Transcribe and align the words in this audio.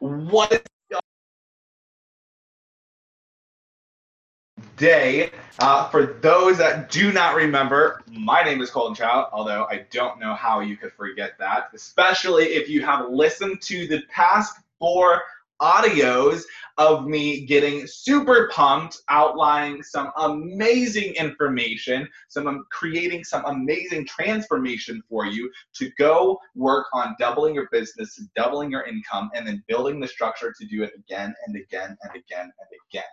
What 0.00 0.52
is 0.52 0.60
day. 4.76 5.30
Uh, 5.60 5.88
for 5.88 6.06
those 6.20 6.58
that 6.58 6.90
do 6.90 7.12
not 7.12 7.34
remember, 7.36 8.02
my 8.10 8.42
name 8.42 8.60
is 8.60 8.70
Colton 8.70 8.94
Child, 8.94 9.28
although 9.32 9.66
I 9.70 9.86
don't 9.90 10.18
know 10.18 10.34
how 10.34 10.60
you 10.60 10.76
could 10.76 10.92
forget 10.92 11.38
that, 11.38 11.70
especially 11.74 12.44
if 12.46 12.68
you 12.68 12.82
have 12.82 13.10
listened 13.10 13.60
to 13.62 13.86
the 13.86 14.02
past 14.10 14.58
four 14.78 15.22
audios 15.60 16.42
of 16.78 17.06
me 17.06 17.44
getting 17.46 17.86
super 17.86 18.50
pumped, 18.52 18.98
outlining 19.08 19.82
some 19.82 20.10
amazing 20.18 21.14
information, 21.14 22.08
some 22.28 22.46
um, 22.46 22.64
creating 22.70 23.22
some 23.22 23.44
amazing 23.44 24.06
transformation 24.06 25.02
for 25.08 25.26
you 25.26 25.50
to 25.74 25.90
go 25.98 26.38
work 26.54 26.86
on 26.92 27.14
doubling 27.18 27.54
your 27.54 27.68
business, 27.70 28.20
doubling 28.34 28.70
your 28.70 28.84
income, 28.86 29.30
and 29.34 29.46
then 29.46 29.62
building 29.68 30.00
the 30.00 30.08
structure 30.08 30.52
to 30.58 30.66
do 30.66 30.82
it 30.82 30.92
again 30.96 31.34
and 31.46 31.56
again 31.56 31.96
and 32.02 32.10
again 32.10 32.50
and 32.58 32.80
again. 32.90 33.04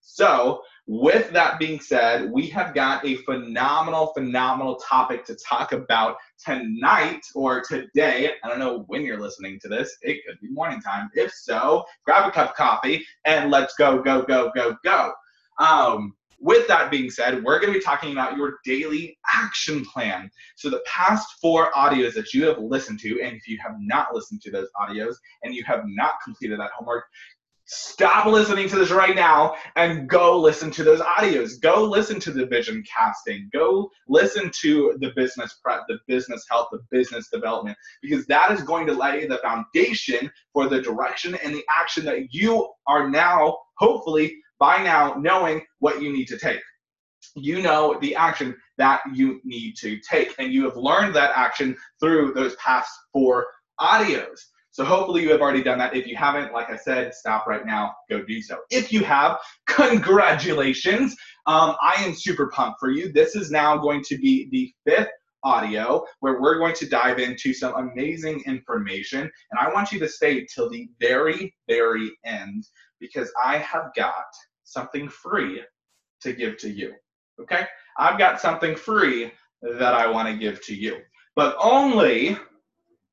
So, 0.00 0.62
with 0.86 1.30
that 1.32 1.58
being 1.58 1.78
said, 1.78 2.30
we 2.32 2.46
have 2.48 2.74
got 2.74 3.04
a 3.04 3.16
phenomenal, 3.18 4.12
phenomenal 4.14 4.76
topic 4.76 5.24
to 5.26 5.36
talk 5.36 5.72
about 5.72 6.16
tonight 6.44 7.20
or 7.34 7.60
today. 7.60 8.32
I 8.42 8.48
don't 8.48 8.58
know 8.58 8.84
when 8.88 9.02
you're 9.02 9.20
listening 9.20 9.60
to 9.60 9.68
this. 9.68 9.96
It 10.02 10.22
could 10.26 10.40
be 10.40 10.48
morning 10.48 10.80
time. 10.80 11.10
If 11.14 11.32
so, 11.32 11.84
grab 12.04 12.28
a 12.28 12.32
cup 12.32 12.50
of 12.50 12.56
coffee 12.56 13.06
and 13.24 13.50
let's 13.50 13.74
go, 13.74 14.02
go, 14.02 14.22
go, 14.22 14.50
go, 14.54 14.76
go. 14.82 15.12
Um, 15.58 16.14
with 16.40 16.66
that 16.68 16.90
being 16.90 17.10
said, 17.10 17.44
we're 17.44 17.60
going 17.60 17.72
to 17.72 17.78
be 17.78 17.84
talking 17.84 18.12
about 18.12 18.36
your 18.36 18.58
daily 18.64 19.18
action 19.30 19.84
plan. 19.84 20.30
So, 20.56 20.70
the 20.70 20.82
past 20.86 21.28
four 21.40 21.70
audios 21.72 22.14
that 22.14 22.32
you 22.32 22.46
have 22.46 22.58
listened 22.58 22.98
to, 23.00 23.20
and 23.22 23.36
if 23.36 23.46
you 23.46 23.58
have 23.62 23.76
not 23.78 24.14
listened 24.14 24.40
to 24.42 24.50
those 24.50 24.68
audios 24.80 25.16
and 25.42 25.54
you 25.54 25.62
have 25.64 25.82
not 25.84 26.14
completed 26.24 26.58
that 26.58 26.70
homework, 26.76 27.04
stop 27.72 28.26
listening 28.26 28.68
to 28.68 28.76
this 28.76 28.90
right 28.90 29.14
now 29.14 29.54
and 29.76 30.08
go 30.08 30.38
listen 30.38 30.72
to 30.72 30.82
those 30.82 31.00
audios. 31.00 31.60
Go 31.60 31.84
listen 31.84 32.18
to 32.20 32.32
the 32.32 32.44
vision 32.44 32.82
casting. 32.82 33.48
Go 33.52 33.88
listen 34.08 34.50
to 34.60 34.96
the 35.00 35.12
business 35.14 35.60
prep 35.62 35.82
the 35.88 35.98
business 36.08 36.44
health 36.50 36.68
the 36.72 36.80
business 36.90 37.28
development 37.32 37.78
because 38.02 38.26
that 38.26 38.50
is 38.50 38.62
going 38.62 38.88
to 38.88 38.92
lay 38.92 39.24
the 39.26 39.38
foundation 39.38 40.28
for 40.52 40.68
the 40.68 40.82
direction 40.82 41.36
and 41.44 41.54
the 41.54 41.64
action 41.70 42.04
that 42.04 42.34
you 42.34 42.68
are 42.88 43.08
now 43.08 43.56
hopefully 43.78 44.36
by 44.58 44.82
now 44.82 45.14
knowing 45.14 45.62
what 45.78 46.02
you 46.02 46.12
need 46.12 46.26
to 46.26 46.38
take. 46.38 46.60
You 47.36 47.62
know 47.62 47.98
the 48.00 48.16
action 48.16 48.56
that 48.78 49.00
you 49.14 49.40
need 49.44 49.76
to 49.76 50.00
take 50.00 50.34
and 50.40 50.52
you 50.52 50.64
have 50.64 50.76
learned 50.76 51.14
that 51.14 51.30
action 51.36 51.76
through 52.00 52.32
those 52.34 52.56
past 52.56 52.90
four 53.12 53.46
audios 53.80 54.40
so 54.72 54.84
hopefully 54.84 55.22
you 55.22 55.30
have 55.30 55.40
already 55.40 55.62
done 55.62 55.78
that. 55.78 55.96
If 55.96 56.06
you 56.06 56.16
haven't, 56.16 56.52
like 56.52 56.70
I 56.70 56.76
said, 56.76 57.14
stop 57.14 57.46
right 57.46 57.66
now, 57.66 57.94
go 58.08 58.22
do 58.22 58.40
so. 58.40 58.58
If 58.70 58.92
you 58.92 59.02
have, 59.04 59.38
congratulations. 59.66 61.16
Um, 61.46 61.74
I 61.82 61.94
am 61.98 62.14
super 62.14 62.48
pumped 62.48 62.78
for 62.78 62.90
you. 62.90 63.12
This 63.12 63.34
is 63.34 63.50
now 63.50 63.76
going 63.76 64.02
to 64.04 64.16
be 64.18 64.48
the 64.50 64.72
fifth 64.88 65.10
audio 65.42 66.04
where 66.20 66.40
we're 66.40 66.58
going 66.58 66.74
to 66.74 66.88
dive 66.88 67.18
into 67.18 67.52
some 67.52 67.74
amazing 67.74 68.42
information. 68.46 69.22
And 69.22 69.60
I 69.60 69.72
want 69.72 69.90
you 69.90 69.98
to 70.00 70.08
stay 70.08 70.46
till 70.46 70.68
the 70.70 70.88
very, 71.00 71.54
very 71.68 72.10
end 72.24 72.64
because 73.00 73.32
I 73.42 73.58
have 73.58 73.90
got 73.96 74.26
something 74.64 75.08
free 75.08 75.62
to 76.20 76.32
give 76.32 76.58
to 76.58 76.70
you. 76.70 76.92
Okay? 77.40 77.64
I've 77.98 78.18
got 78.18 78.40
something 78.40 78.76
free 78.76 79.32
that 79.62 79.94
I 79.94 80.08
want 80.08 80.28
to 80.28 80.36
give 80.36 80.64
to 80.66 80.74
you. 80.74 80.98
But 81.34 81.56
only 81.58 82.38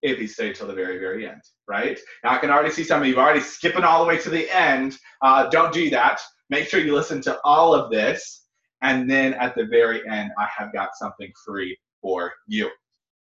if 0.02 0.20
you 0.20 0.28
stay 0.28 0.54
till 0.54 0.68
the 0.68 0.74
very, 0.74 1.00
very 1.00 1.28
end, 1.28 1.42
right? 1.68 2.00
Now 2.24 2.32
I 2.32 2.38
can 2.38 2.50
already 2.50 2.72
see 2.72 2.84
some 2.84 3.02
of 3.02 3.08
you 3.08 3.18
already 3.18 3.40
skipping 3.40 3.84
all 3.84 4.02
the 4.02 4.08
way 4.08 4.18
to 4.20 4.30
the 4.30 4.50
end. 4.56 4.98
Uh, 5.22 5.50
don't 5.50 5.74
do 5.74 5.90
that. 5.90 6.20
Make 6.50 6.68
sure 6.68 6.80
you 6.80 6.96
listen 6.96 7.22
to 7.22 7.40
all 7.44 7.74
of 7.74 7.92
this. 7.92 8.46
And 8.82 9.10
then 9.10 9.34
at 9.34 9.56
the 9.56 9.66
very 9.66 10.08
end, 10.08 10.32
I 10.38 10.48
have 10.56 10.72
got 10.72 10.90
something 10.96 11.32
free 11.46 11.78
for 12.02 12.32
you. 12.48 12.70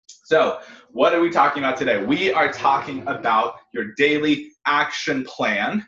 So, 0.09 0.61
what 0.91 1.15
are 1.15 1.21
we 1.21 1.31
talking 1.31 1.63
about 1.63 1.77
today? 1.77 2.03
We 2.05 2.33
are 2.33 2.51
talking 2.53 3.03
about 3.07 3.57
your 3.73 3.93
daily 3.97 4.51
action 4.67 5.25
plan 5.25 5.87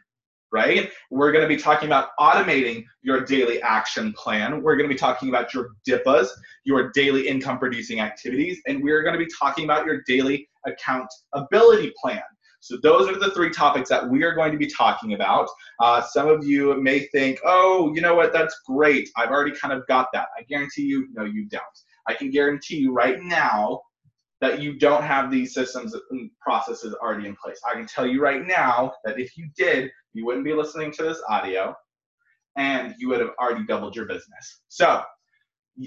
right? 0.53 0.91
We're 1.11 1.33
going 1.33 1.43
to 1.43 1.49
be 1.49 1.61
talking 1.61 1.89
about 1.89 2.11
automating 2.19 2.85
your 3.03 3.25
daily 3.25 3.61
action 3.63 4.13
plan. 4.13 4.63
We're 4.63 4.77
going 4.77 4.89
to 4.89 4.95
be 4.95 4.99
talking 4.99 5.29
about 5.29 5.53
your 5.53 5.71
DIPAs, 5.87 6.29
your 6.65 6.91
daily 6.93 7.29
income 7.29 7.59
producing 7.59 8.01
activities, 8.01 8.61
and 8.67 8.83
we're 8.83 9.03
going 9.03 9.19
to 9.19 9.25
be 9.25 9.31
talking 9.39 9.65
about 9.65 9.87
your 9.87 10.03
daily 10.07 10.49
accountability 10.67 11.93
plan. 12.01 12.23
So 12.61 12.77
those 12.83 13.09
are 13.09 13.19
the 13.19 13.31
three 13.31 13.51
topics 13.51 13.89
that 13.91 14.09
we 14.09 14.25
are 14.25 14.35
going 14.35 14.51
to 14.51 14.59
be 14.59 14.67
talking 14.67 15.13
about. 15.13 15.49
Uh, 15.79 16.03
some 16.03 16.29
of 16.29 16.45
you 16.45 16.81
may 16.83 17.07
think, 17.09 17.39
oh, 17.45 17.93
you 17.95 18.01
know 18.01 18.17
what, 18.17 18.33
that's 18.33 18.61
great. 18.67 19.09
I've 19.17 19.31
already 19.31 19.53
kind 19.53 19.73
of 19.73 19.87
got 19.87 20.09
that. 20.15 20.29
I 20.37 20.43
guarantee 20.43 20.83
you, 20.83 21.07
no, 21.13 21.25
you 21.25 21.47
don't. 21.49 21.63
I 22.09 22.15
can 22.15 22.31
guarantee 22.31 22.79
you 22.79 22.93
right 22.93 23.23
now 23.23 23.83
that 24.41 24.61
you 24.61 24.79
don't 24.79 25.03
have 25.03 25.31
these 25.31 25.55
systems 25.55 25.95
and 26.11 26.31
processes 26.41 26.95
already 26.95 27.29
in 27.29 27.37
place. 27.37 27.61
I 27.69 27.75
can 27.75 27.87
tell 27.87 28.07
you 28.07 28.21
right 28.21 28.45
now 28.45 28.93
that 29.05 29.19
if 29.19 29.37
you 29.37 29.49
did, 29.57 29.91
you 30.17 30.27
wouldn't 30.27 30.45
be 30.45 30.55
listening 30.55 30.93
to 30.93 31.03
this 31.03 31.21
audio 31.29 31.75
and 32.57 32.95
you 32.99 33.09
would 33.09 33.21
have 33.21 33.31
already 33.41 33.65
doubled 33.67 33.95
your 33.95 34.07
business. 34.07 34.63
So, 34.69 35.03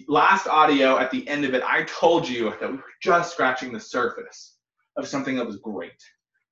last 0.07 0.47
audio 0.47 0.99
at 0.99 1.09
the 1.09 1.27
end 1.27 1.45
of 1.45 1.53
it, 1.53 1.63
I 1.63 1.83
told 1.83 2.27
you 2.27 2.53
that 2.59 2.69
we 2.69 2.77
were 2.77 2.83
just 3.01 3.31
scratching 3.31 3.73
the 3.73 3.79
surface 3.79 4.57
of 4.97 5.07
something 5.07 5.35
that 5.35 5.45
was 5.45 5.57
great 5.57 5.93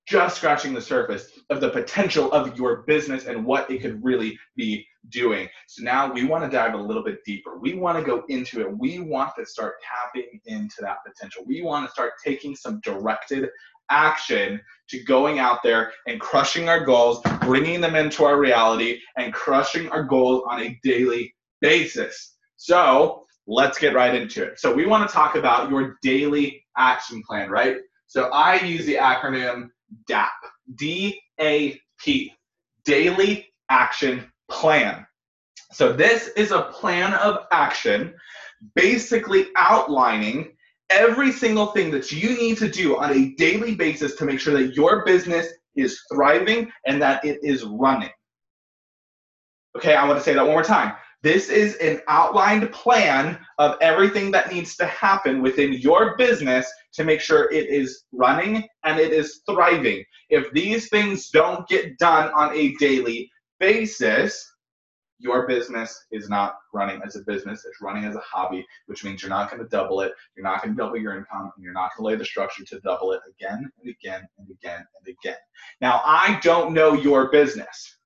just 0.07 0.37
scratching 0.37 0.73
the 0.73 0.81
surface 0.81 1.31
of 1.49 1.59
the 1.59 1.69
potential 1.69 2.31
of 2.31 2.57
your 2.57 2.83
business 2.83 3.25
and 3.25 3.45
what 3.45 3.69
it 3.69 3.81
could 3.81 4.01
really 4.03 4.39
be 4.55 4.85
doing. 5.09 5.49
So 5.67 5.83
now 5.83 6.11
we 6.11 6.23
want 6.23 6.45
to 6.45 6.49
dive 6.49 6.73
a 6.73 6.77
little 6.77 7.03
bit 7.03 7.23
deeper. 7.25 7.59
We 7.59 7.73
want 7.73 7.99
to 7.99 8.03
go 8.03 8.23
into 8.29 8.61
it. 8.61 8.77
We 8.77 8.99
want 8.99 9.33
to 9.37 9.45
start 9.45 9.75
tapping 9.83 10.39
into 10.45 10.77
that 10.79 10.99
potential. 11.05 11.43
We 11.45 11.61
want 11.61 11.85
to 11.85 11.91
start 11.91 12.13
taking 12.23 12.55
some 12.55 12.79
directed 12.81 13.49
action 13.89 14.59
to 14.89 15.03
going 15.03 15.39
out 15.39 15.63
there 15.63 15.91
and 16.07 16.19
crushing 16.19 16.69
our 16.69 16.83
goals, 16.83 17.21
bringing 17.41 17.81
them 17.81 17.95
into 17.95 18.23
our 18.23 18.39
reality, 18.39 18.99
and 19.17 19.33
crushing 19.33 19.89
our 19.89 20.03
goals 20.03 20.43
on 20.49 20.61
a 20.61 20.79
daily 20.83 21.33
basis. 21.61 22.35
So 22.55 23.25
let's 23.47 23.77
get 23.77 23.93
right 23.93 24.15
into 24.15 24.43
it. 24.43 24.59
So 24.59 24.73
we 24.73 24.85
want 24.85 25.07
to 25.07 25.13
talk 25.13 25.35
about 25.35 25.69
your 25.69 25.97
daily 26.01 26.63
action 26.77 27.21
plan, 27.27 27.49
right? 27.49 27.77
So 28.07 28.29
I 28.31 28.61
use 28.61 28.85
the 28.85 28.95
acronym 28.95 29.69
DAP, 30.07 30.31
D 30.75 31.19
A 31.39 31.79
P, 31.99 32.33
Daily 32.85 33.47
Action 33.69 34.31
Plan. 34.49 35.05
So, 35.71 35.91
this 35.91 36.29
is 36.29 36.51
a 36.51 36.63
plan 36.63 37.13
of 37.13 37.45
action 37.51 38.13
basically 38.75 39.47
outlining 39.55 40.53
every 40.89 41.31
single 41.31 41.67
thing 41.67 41.91
that 41.91 42.11
you 42.11 42.29
need 42.37 42.57
to 42.57 42.69
do 42.69 42.97
on 42.97 43.11
a 43.11 43.35
daily 43.35 43.75
basis 43.75 44.15
to 44.15 44.25
make 44.25 44.39
sure 44.39 44.53
that 44.53 44.75
your 44.75 45.03
business 45.05 45.47
is 45.75 46.01
thriving 46.11 46.71
and 46.85 47.01
that 47.01 47.23
it 47.23 47.39
is 47.41 47.63
running. 47.63 48.09
Okay, 49.75 49.95
I 49.95 50.07
want 50.07 50.17
to 50.17 50.23
say 50.23 50.33
that 50.33 50.43
one 50.43 50.53
more 50.53 50.63
time. 50.63 50.93
This 51.23 51.49
is 51.49 51.75
an 51.75 52.01
outlined 52.07 52.71
plan 52.71 53.39
of 53.57 53.75
everything 53.81 54.31
that 54.31 54.51
needs 54.51 54.75
to 54.77 54.85
happen 54.85 55.41
within 55.41 55.73
your 55.73 56.15
business 56.15 56.71
to 56.93 57.03
make 57.03 57.21
sure 57.21 57.51
it 57.51 57.69
is 57.69 58.05
running 58.11 58.67
and 58.83 58.99
it 58.99 59.11
is 59.11 59.41
thriving. 59.49 60.03
If 60.29 60.51
these 60.51 60.89
things 60.89 61.29
don't 61.29 61.67
get 61.67 61.97
done 61.97 62.31
on 62.35 62.55
a 62.55 62.73
daily 62.75 63.29
basis, 63.59 64.47
your 65.19 65.47
business 65.47 66.05
is 66.11 66.29
not 66.29 66.57
running 66.73 67.01
as 67.05 67.15
a 67.15 67.21
business, 67.21 67.65
it's 67.65 67.81
running 67.81 68.05
as 68.05 68.15
a 68.15 68.19
hobby, 68.19 68.65
which 68.85 69.03
means 69.03 69.21
you're 69.21 69.29
not 69.29 69.49
going 69.49 69.61
to 69.61 69.69
double 69.69 70.01
it, 70.01 70.13
you're 70.35 70.43
not 70.43 70.61
going 70.61 70.75
to 70.75 70.81
double 70.81 70.97
your 70.97 71.17
income, 71.17 71.51
and 71.55 71.63
you're 71.63 71.73
not 71.73 71.91
going 71.95 72.03
to 72.03 72.13
lay 72.13 72.15
the 72.15 72.25
structure 72.25 72.63
to 72.65 72.79
double 72.81 73.11
it 73.13 73.21
again 73.29 73.69
and 73.81 73.89
again 73.89 74.27
and 74.37 74.49
again 74.49 74.85
and 74.99 75.15
again. 75.21 75.37
Now, 75.81 76.01
I 76.05 76.39
don't 76.43 76.73
know 76.73 76.93
your 76.93 77.31
business. 77.31 77.97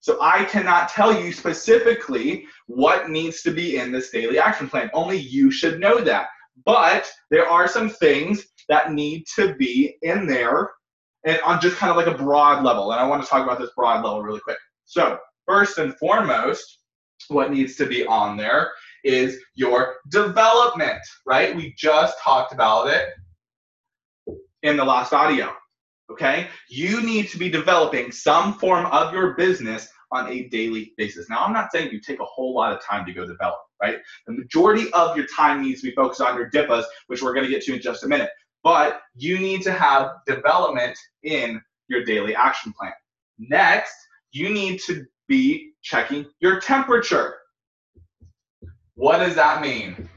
So 0.00 0.18
I 0.22 0.44
cannot 0.44 0.88
tell 0.88 1.20
you 1.20 1.32
specifically 1.32 2.46
what 2.68 3.10
needs 3.10 3.42
to 3.42 3.50
be 3.50 3.78
in 3.78 3.90
this 3.90 4.10
daily 4.10 4.38
action 4.38 4.68
plan. 4.68 4.88
Only 4.94 5.18
you 5.18 5.50
should 5.50 5.80
know 5.80 6.00
that. 6.00 6.28
But 6.64 7.10
there 7.30 7.48
are 7.48 7.68
some 7.68 7.90
things 7.90 8.44
that 8.68 8.92
need 8.92 9.24
to 9.34 9.54
be 9.56 9.96
in 10.02 10.26
there 10.26 10.70
and 11.24 11.40
on 11.40 11.60
just 11.60 11.76
kind 11.76 11.90
of 11.90 11.96
like 11.96 12.06
a 12.06 12.16
broad 12.16 12.64
level. 12.64 12.92
And 12.92 13.00
I 13.00 13.06
want 13.06 13.22
to 13.22 13.28
talk 13.28 13.42
about 13.42 13.58
this 13.58 13.70
broad 13.76 14.04
level 14.04 14.22
really 14.22 14.40
quick. 14.40 14.58
So, 14.84 15.18
first 15.46 15.78
and 15.78 15.96
foremost, 15.96 16.80
what 17.28 17.50
needs 17.50 17.76
to 17.76 17.86
be 17.86 18.04
on 18.06 18.36
there 18.36 18.72
is 19.04 19.38
your 19.54 19.96
development, 20.10 21.00
right? 21.26 21.54
We 21.54 21.74
just 21.76 22.16
talked 22.22 22.52
about 22.52 22.88
it 22.88 23.08
in 24.62 24.76
the 24.76 24.84
last 24.84 25.12
audio. 25.12 25.52
Okay? 26.10 26.48
You 26.68 27.02
need 27.02 27.28
to 27.30 27.38
be 27.38 27.48
developing 27.48 28.12
some 28.12 28.54
form 28.54 28.86
of 28.86 29.12
your 29.12 29.34
business 29.34 29.88
on 30.12 30.28
a 30.28 30.48
daily 30.48 30.92
basis. 30.96 31.28
Now, 31.28 31.44
I'm 31.44 31.52
not 31.52 31.72
saying 31.72 31.90
you 31.90 32.00
take 32.00 32.20
a 32.20 32.24
whole 32.24 32.54
lot 32.54 32.72
of 32.72 32.82
time 32.82 33.04
to 33.06 33.12
go 33.12 33.26
develop, 33.26 33.58
right? 33.82 33.98
The 34.26 34.34
majority 34.34 34.90
of 34.92 35.16
your 35.16 35.26
time 35.26 35.62
needs 35.62 35.80
to 35.80 35.88
be 35.88 35.94
focused 35.94 36.20
on 36.20 36.36
your 36.36 36.48
DIPAs, 36.50 36.84
which 37.08 37.22
we're 37.22 37.34
going 37.34 37.44
to 37.44 37.50
get 37.50 37.62
to 37.64 37.74
in 37.74 37.80
just 37.80 38.04
a 38.04 38.08
minute. 38.08 38.30
But 38.62 39.00
you 39.16 39.38
need 39.38 39.62
to 39.62 39.72
have 39.72 40.10
development 40.26 40.96
in 41.24 41.60
your 41.88 42.04
daily 42.04 42.34
action 42.34 42.72
plan. 42.72 42.92
Next, 43.38 43.94
you 44.32 44.50
need 44.50 44.80
to 44.86 45.04
be 45.28 45.72
checking 45.82 46.26
your 46.40 46.60
temperature. 46.60 47.36
What 48.94 49.18
does 49.18 49.34
that 49.34 49.60
mean? 49.60 50.08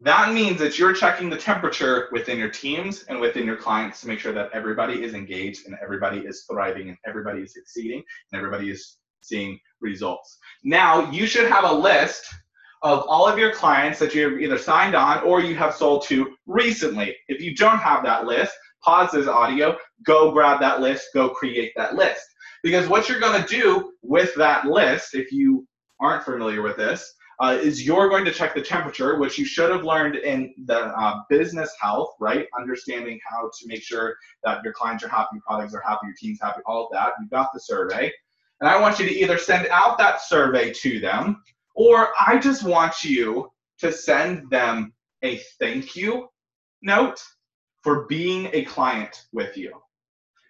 That 0.00 0.34
means 0.34 0.58
that 0.58 0.78
you're 0.78 0.92
checking 0.92 1.30
the 1.30 1.36
temperature 1.36 2.08
within 2.12 2.38
your 2.38 2.50
teams 2.50 3.04
and 3.04 3.18
within 3.20 3.46
your 3.46 3.56
clients 3.56 4.02
to 4.02 4.08
make 4.08 4.18
sure 4.18 4.34
that 4.34 4.50
everybody 4.52 5.02
is 5.02 5.14
engaged 5.14 5.66
and 5.66 5.76
everybody 5.82 6.18
is 6.18 6.44
thriving 6.50 6.88
and 6.88 6.98
everybody 7.06 7.40
is 7.40 7.54
succeeding 7.54 8.02
and 8.30 8.38
everybody 8.38 8.70
is 8.70 8.98
seeing 9.22 9.58
results. 9.80 10.36
Now, 10.62 11.10
you 11.10 11.26
should 11.26 11.50
have 11.50 11.64
a 11.64 11.72
list 11.72 12.26
of 12.82 13.06
all 13.08 13.26
of 13.26 13.38
your 13.38 13.54
clients 13.54 13.98
that 13.98 14.14
you've 14.14 14.42
either 14.42 14.58
signed 14.58 14.94
on 14.94 15.24
or 15.24 15.40
you 15.40 15.54
have 15.54 15.74
sold 15.74 16.04
to 16.04 16.34
recently. 16.46 17.16
If 17.28 17.40
you 17.40 17.54
don't 17.54 17.78
have 17.78 18.04
that 18.04 18.26
list, 18.26 18.52
pause 18.82 19.10
this 19.12 19.26
audio, 19.26 19.78
go 20.04 20.32
grab 20.32 20.60
that 20.60 20.82
list, 20.82 21.08
go 21.14 21.30
create 21.30 21.72
that 21.76 21.94
list. 21.94 22.26
Because 22.64 22.88
what 22.88 23.10
you're 23.10 23.20
going 23.20 23.40
to 23.40 23.46
do 23.46 23.92
with 24.02 24.34
that 24.36 24.64
list, 24.64 25.14
if 25.14 25.30
you 25.30 25.68
aren't 26.00 26.24
familiar 26.24 26.62
with 26.62 26.78
this, 26.78 27.14
uh, 27.38 27.58
is 27.60 27.84
you're 27.84 28.08
going 28.08 28.24
to 28.24 28.32
check 28.32 28.54
the 28.54 28.62
temperature, 28.62 29.18
which 29.18 29.38
you 29.38 29.44
should 29.44 29.70
have 29.70 29.84
learned 29.84 30.16
in 30.16 30.54
the 30.64 30.78
uh, 30.78 31.20
business 31.28 31.70
health, 31.78 32.14
right? 32.20 32.46
Understanding 32.58 33.20
how 33.28 33.42
to 33.42 33.68
make 33.68 33.82
sure 33.82 34.16
that 34.44 34.64
your 34.64 34.72
clients 34.72 35.04
are 35.04 35.08
happy, 35.08 35.28
your 35.34 35.42
products 35.46 35.74
are 35.74 35.82
happy, 35.82 36.06
your 36.06 36.14
team's 36.18 36.40
happy, 36.40 36.62
all 36.64 36.86
of 36.86 36.92
that. 36.92 37.12
You 37.20 37.28
got 37.28 37.50
the 37.52 37.60
survey. 37.60 38.10
And 38.60 38.70
I 38.70 38.80
want 38.80 38.98
you 38.98 39.06
to 39.06 39.14
either 39.14 39.36
send 39.36 39.66
out 39.68 39.98
that 39.98 40.22
survey 40.22 40.72
to 40.72 41.00
them, 41.00 41.42
or 41.74 42.08
I 42.18 42.38
just 42.38 42.62
want 42.62 43.04
you 43.04 43.50
to 43.80 43.92
send 43.92 44.48
them 44.48 44.94
a 45.22 45.36
thank 45.60 45.96
you 45.96 46.28
note 46.80 47.22
for 47.82 48.06
being 48.06 48.48
a 48.54 48.64
client 48.64 49.26
with 49.34 49.54
you. 49.54 49.83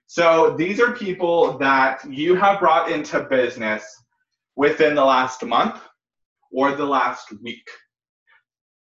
So 0.07 0.55
these 0.57 0.81
are 0.81 0.93
people 0.93 1.59
that 1.59 2.05
you 2.11 2.35
have 2.37 2.61
brought 2.61 2.91
into 2.91 3.21
business 3.25 3.85
within 4.57 4.95
the 4.95 5.05
last 5.05 5.45
month 5.45 5.81
or 6.53 6.75
the 6.75 6.85
last 6.85 7.33
week. 7.43 7.69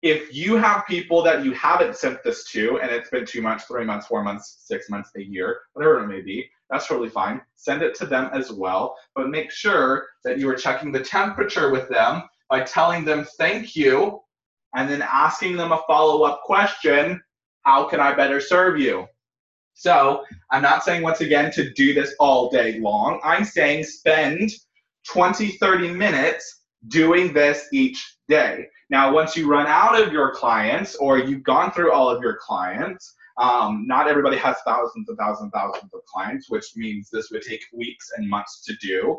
If 0.02 0.34
you 0.34 0.58
have 0.58 0.88
people 0.88 1.22
that 1.24 1.46
you 1.46 1.52
haven't 1.54 1.96
sent 1.96 2.24
this 2.24 2.50
to 2.52 2.80
and 2.80 2.92
it's 2.92 3.12
been 3.12 3.26
two 3.26 3.42
months, 3.42 3.66
three 3.66 3.86
months, 3.86 4.08
four 4.08 4.24
months, 4.24 4.64
six 4.66 4.90
months, 4.90 5.12
a 5.16 5.22
year, 5.22 5.60
whatever 5.74 6.04
it 6.04 6.08
may 6.08 6.22
be, 6.22 6.50
that's 6.72 6.88
totally 6.88 7.10
fine. 7.10 7.40
Send 7.56 7.84
it 7.84 7.94
to 7.96 8.08
them 8.08 8.30
as 8.34 8.52
well, 8.52 8.96
but 9.14 9.30
make 9.30 9.52
sure 9.52 10.08
that 10.24 10.40
you 10.40 10.50
are 10.50 10.56
checking 10.56 10.92
the 10.92 11.04
temperature 11.04 11.70
with 11.70 11.88
them 11.90 12.24
by 12.50 12.62
telling 12.62 13.06
them 13.06 13.28
thank 13.38 13.76
you 13.76 14.20
and 14.76 14.90
then 14.90 15.04
asking 15.04 15.56
them 15.56 15.72
a 15.72 15.82
follow 15.88 16.24
up 16.24 16.42
question 16.42 17.22
how 17.64 17.84
can 17.84 18.00
I 18.00 18.16
better 18.16 18.42
serve 18.42 18.80
you? 18.80 19.06
So 19.82 20.24
I'm 20.52 20.62
not 20.62 20.84
saying 20.84 21.02
once 21.02 21.22
again 21.22 21.52
to 21.54 21.72
do 21.72 21.96
this 21.96 22.14
all 22.20 22.52
day 22.52 22.80
long. 22.80 23.20
I'm 23.24 23.44
saying 23.44 23.86
spend 23.86 24.52
20, 25.08 25.54
30 25.54 25.90
minutes 25.90 26.66
doing 26.90 27.34
this 27.34 27.68
each 27.74 28.18
day. 28.30 28.68
Now, 28.92 29.12
once 29.12 29.36
you 29.36 29.50
run 29.50 29.66
out 29.66 30.00
of 30.00 30.14
your 30.14 30.36
clients 30.36 30.94
or 30.98 31.18
you've 31.18 31.42
gone 31.42 31.72
through 31.72 31.92
all 31.92 32.12
of 32.12 32.22
your 32.22 32.38
clients, 32.40 33.16
um, 33.40 33.88
not 33.88 34.08
everybody 34.08 34.38
has 34.38 34.56
thousands 34.68 35.10
and 35.10 35.18
thousands 35.18 35.46
and 35.46 35.52
thousands 35.52 35.92
of 35.96 36.02
clients, 36.06 36.48
which 36.52 36.76
means 36.76 37.10
this 37.10 37.32
would 37.32 37.42
take 37.42 37.64
weeks 37.74 38.12
and 38.16 38.30
months 38.30 38.64
to 38.66 38.76
do. 38.76 39.18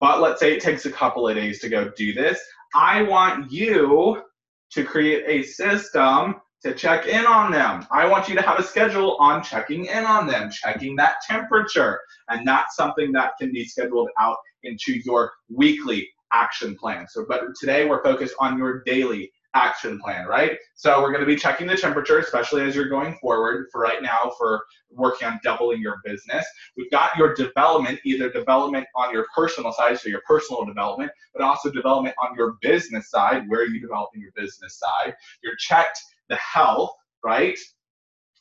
But 0.00 0.20
let's 0.20 0.40
say 0.40 0.54
it 0.54 0.60
takes 0.60 0.86
a 0.86 0.90
couple 0.90 1.28
of 1.28 1.36
days 1.36 1.60
to 1.60 1.68
go 1.68 1.88
do 1.96 2.12
this. 2.14 2.40
I 2.74 3.02
want 3.02 3.52
you 3.52 4.24
to 4.72 4.84
create 4.84 5.22
a 5.28 5.46
system 5.46 6.34
to 6.62 6.74
check 6.74 7.06
in 7.06 7.26
on 7.26 7.50
them. 7.50 7.86
I 7.90 8.06
want 8.06 8.28
you 8.28 8.34
to 8.34 8.42
have 8.42 8.58
a 8.58 8.62
schedule 8.62 9.16
on 9.18 9.42
checking 9.42 9.86
in 9.86 10.04
on 10.04 10.26
them, 10.26 10.50
checking 10.50 10.94
that 10.96 11.16
temperature, 11.26 12.00
and 12.28 12.44
not 12.44 12.66
something 12.72 13.12
that 13.12 13.32
can 13.38 13.52
be 13.52 13.64
scheduled 13.64 14.10
out 14.18 14.36
into 14.62 15.00
your 15.04 15.32
weekly 15.48 16.08
action 16.32 16.76
plan. 16.76 17.06
So, 17.08 17.24
but 17.28 17.42
today 17.58 17.86
we're 17.86 18.02
focused 18.02 18.34
on 18.38 18.58
your 18.58 18.82
daily 18.84 19.32
action 19.54 19.98
plan, 19.98 20.26
right? 20.26 20.58
So 20.74 21.00
we're 21.02 21.10
going 21.10 21.20
to 21.20 21.26
be 21.26 21.36
checking 21.36 21.66
the 21.66 21.76
temperature, 21.76 22.18
especially 22.18 22.62
as 22.62 22.76
you're 22.76 22.88
going 22.88 23.16
forward 23.20 23.66
for 23.72 23.80
right 23.80 24.00
now 24.02 24.32
for 24.38 24.64
working 24.90 25.26
on 25.26 25.40
doubling 25.42 25.80
your 25.80 25.96
business. 26.04 26.46
We've 26.76 26.90
got 26.90 27.16
your 27.16 27.34
development, 27.34 28.00
either 28.04 28.30
development 28.30 28.86
on 28.94 29.12
your 29.12 29.26
personal 29.34 29.72
side, 29.72 29.98
so 29.98 30.08
your 30.08 30.22
personal 30.26 30.64
development, 30.64 31.10
but 31.32 31.42
also 31.42 31.70
development 31.70 32.14
on 32.22 32.36
your 32.36 32.56
business 32.62 33.10
side, 33.10 33.44
where 33.48 33.62
are 33.62 33.66
you 33.66 33.80
developing 33.80 34.20
your 34.20 34.32
business 34.36 34.78
side. 34.78 35.14
You're 35.42 35.56
checked 35.58 36.00
the 36.30 36.36
health, 36.36 36.92
right? 37.22 37.58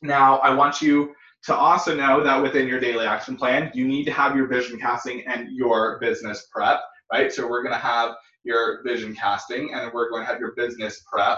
Now, 0.01 0.37
I 0.37 0.53
want 0.53 0.81
you 0.81 1.13
to 1.43 1.55
also 1.55 1.95
know 1.95 2.23
that 2.23 2.41
within 2.41 2.67
your 2.67 2.79
daily 2.79 3.05
action 3.05 3.35
plan, 3.35 3.71
you 3.73 3.85
need 3.85 4.05
to 4.05 4.11
have 4.11 4.35
your 4.35 4.47
vision 4.47 4.79
casting 4.79 5.25
and 5.27 5.49
your 5.51 5.99
business 5.99 6.47
prep 6.53 6.79
right? 7.11 7.31
So 7.31 7.47
we're 7.47 7.63
going 7.63 7.73
to 7.73 7.79
have 7.79 8.15
your 8.43 8.83
vision 8.83 9.15
casting 9.15 9.73
and 9.73 9.91
we're 9.93 10.09
going 10.09 10.23
to 10.23 10.27
have 10.27 10.39
your 10.39 10.53
business 10.55 11.03
prep. 11.11 11.37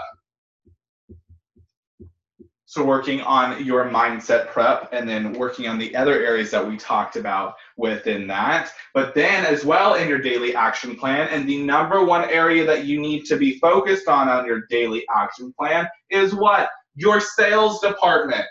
So 2.72 2.82
working 2.82 3.20
on 3.20 3.62
your 3.62 3.84
mindset 3.90 4.48
prep 4.48 4.88
and 4.94 5.06
then 5.06 5.34
working 5.34 5.68
on 5.68 5.78
the 5.78 5.94
other 5.94 6.24
areas 6.24 6.50
that 6.52 6.66
we 6.66 6.78
talked 6.78 7.16
about 7.16 7.52
within 7.76 8.26
that. 8.28 8.72
But 8.94 9.14
then 9.14 9.44
as 9.44 9.62
well 9.62 9.96
in 9.96 10.08
your 10.08 10.22
daily 10.22 10.54
action 10.54 10.96
plan 10.96 11.28
and 11.28 11.46
the 11.46 11.62
number 11.62 12.02
one 12.02 12.30
area 12.30 12.64
that 12.64 12.86
you 12.86 12.98
need 12.98 13.26
to 13.26 13.36
be 13.36 13.58
focused 13.58 14.08
on 14.08 14.30
on 14.30 14.46
your 14.46 14.62
daily 14.70 15.04
action 15.14 15.52
plan 15.52 15.86
is 16.08 16.34
what? 16.34 16.70
Your 16.94 17.20
sales 17.20 17.78
department 17.82 18.46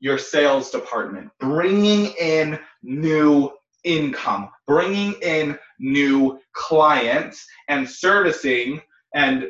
your 0.00 0.16
sales 0.16 0.70
department, 0.70 1.28
bringing 1.40 2.06
in 2.20 2.56
new 2.84 3.50
income, 3.82 4.48
bringing 4.64 5.12
in 5.22 5.58
new 5.80 6.38
clients 6.52 7.44
and 7.68 7.88
servicing 7.88 8.80
and 9.14 9.44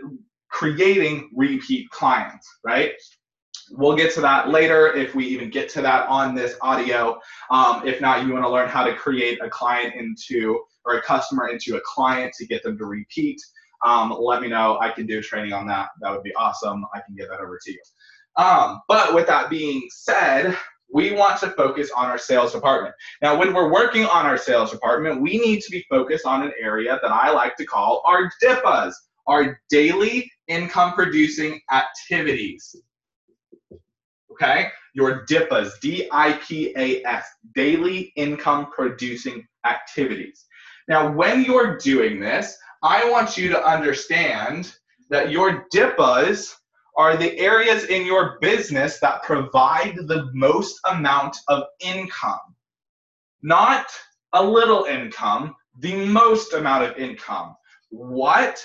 creating 0.50 1.30
repeat 1.34 1.88
clients, 1.90 2.48
right? 2.64 2.92
We'll 3.70 3.96
get 3.96 4.14
to 4.14 4.20
that 4.22 4.48
later 4.48 4.94
if 4.94 5.14
we 5.14 5.26
even 5.26 5.50
get 5.50 5.68
to 5.70 5.82
that 5.82 6.08
on 6.08 6.34
this 6.34 6.56
audio. 6.62 7.20
Um, 7.50 7.86
if 7.86 8.00
not, 8.00 8.26
you 8.26 8.32
want 8.32 8.44
to 8.44 8.50
learn 8.50 8.68
how 8.68 8.84
to 8.84 8.94
create 8.94 9.38
a 9.42 9.50
client 9.50 9.94
into 9.94 10.60
or 10.86 10.94
a 10.94 11.02
customer 11.02 11.48
into 11.48 11.76
a 11.76 11.80
client 11.84 12.32
to 12.38 12.46
get 12.46 12.62
them 12.62 12.78
to 12.78 12.86
repeat. 12.86 13.40
Um, 13.84 14.16
let 14.18 14.40
me 14.40 14.48
know. 14.48 14.78
I 14.80 14.90
can 14.90 15.06
do 15.06 15.22
training 15.22 15.52
on 15.52 15.66
that. 15.66 15.88
That 16.00 16.10
would 16.10 16.22
be 16.22 16.34
awesome. 16.34 16.84
I 16.94 17.00
can 17.00 17.14
get 17.14 17.28
that 17.28 17.40
over 17.40 17.58
to 17.62 17.70
you. 17.70 17.80
Um, 18.36 18.80
but 18.88 19.14
with 19.14 19.26
that 19.26 19.50
being 19.50 19.86
said, 19.90 20.56
we 20.90 21.12
want 21.12 21.38
to 21.40 21.50
focus 21.50 21.90
on 21.94 22.06
our 22.06 22.18
sales 22.18 22.52
department. 22.52 22.94
Now, 23.20 23.38
when 23.38 23.52
we're 23.52 23.70
working 23.70 24.06
on 24.06 24.24
our 24.24 24.38
sales 24.38 24.70
department, 24.70 25.20
we 25.20 25.38
need 25.38 25.60
to 25.60 25.70
be 25.70 25.84
focused 25.90 26.24
on 26.24 26.42
an 26.42 26.52
area 26.60 26.98
that 27.02 27.10
I 27.10 27.30
like 27.30 27.56
to 27.56 27.66
call 27.66 28.02
our 28.06 28.30
DIPAs, 28.42 28.94
our 29.28 29.60
daily 29.70 30.30
income 30.48 30.94
producing 30.94 31.60
activities. 31.70 32.74
Okay? 34.32 34.68
Your 34.94 35.26
DIPAs, 35.26 35.78
D 35.80 36.08
I 36.10 36.32
P 36.42 36.72
A 36.76 37.04
S, 37.04 37.26
daily 37.54 38.12
income 38.16 38.68
producing 38.74 39.46
activities. 39.64 40.46
Now, 40.88 41.12
when 41.12 41.44
you're 41.44 41.76
doing 41.76 42.18
this, 42.18 42.56
I 42.82 43.08
want 43.10 43.36
you 43.36 43.48
to 43.50 43.64
understand 43.64 44.74
that 45.10 45.30
your 45.30 45.66
DIPAs 45.72 46.54
are 46.96 47.16
the 47.16 47.38
areas 47.38 47.84
in 47.84 48.06
your 48.06 48.38
business 48.40 48.98
that 49.00 49.22
provide 49.22 49.94
the 50.06 50.30
most 50.32 50.80
amount 50.90 51.36
of 51.48 51.64
income. 51.80 52.56
Not 53.42 53.86
a 54.32 54.42
little 54.42 54.84
income, 54.84 55.54
the 55.80 55.94
most 56.06 56.54
amount 56.54 56.84
of 56.84 56.96
income. 56.96 57.54
What 57.90 58.64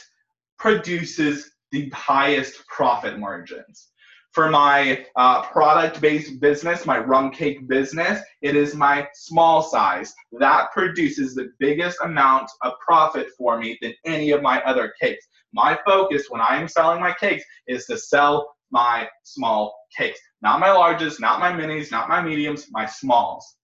produces 0.57 1.51
the 1.71 1.89
highest 1.89 2.65
profit 2.67 3.19
margins? 3.19 3.89
For 4.31 4.49
my 4.49 5.05
uh, 5.15 5.43
product 5.43 6.01
based 6.01 6.39
business, 6.39 6.87
my 6.87 6.97
rum 6.97 7.29
cake 7.29 7.67
business, 7.67 8.19
it 8.41 8.55
is 8.55 8.73
my 8.73 9.07
small 9.13 9.61
size. 9.61 10.11
That 10.31 10.71
produces 10.71 11.35
the 11.35 11.51
biggest 11.59 11.99
amount 12.03 12.49
of 12.61 12.73
profit 12.79 13.27
for 13.37 13.59
me 13.59 13.77
than 13.79 13.93
any 14.05 14.31
of 14.31 14.41
my 14.41 14.59
other 14.63 14.93
cakes. 14.99 15.27
My 15.53 15.77
focus 15.85 16.25
when 16.29 16.41
I 16.41 16.59
am 16.59 16.67
selling 16.67 16.99
my 16.99 17.13
cakes 17.13 17.43
is 17.67 17.85
to 17.85 17.97
sell 17.97 18.55
my 18.71 19.07
small 19.23 19.75
cakes. 19.95 20.19
Not 20.41 20.59
my 20.59 20.69
larges, 20.69 21.21
not 21.21 21.39
my 21.39 21.51
minis, 21.51 21.91
not 21.91 22.09
my 22.09 22.21
mediums, 22.21 22.65
my 22.71 22.87
smalls. 22.87 23.55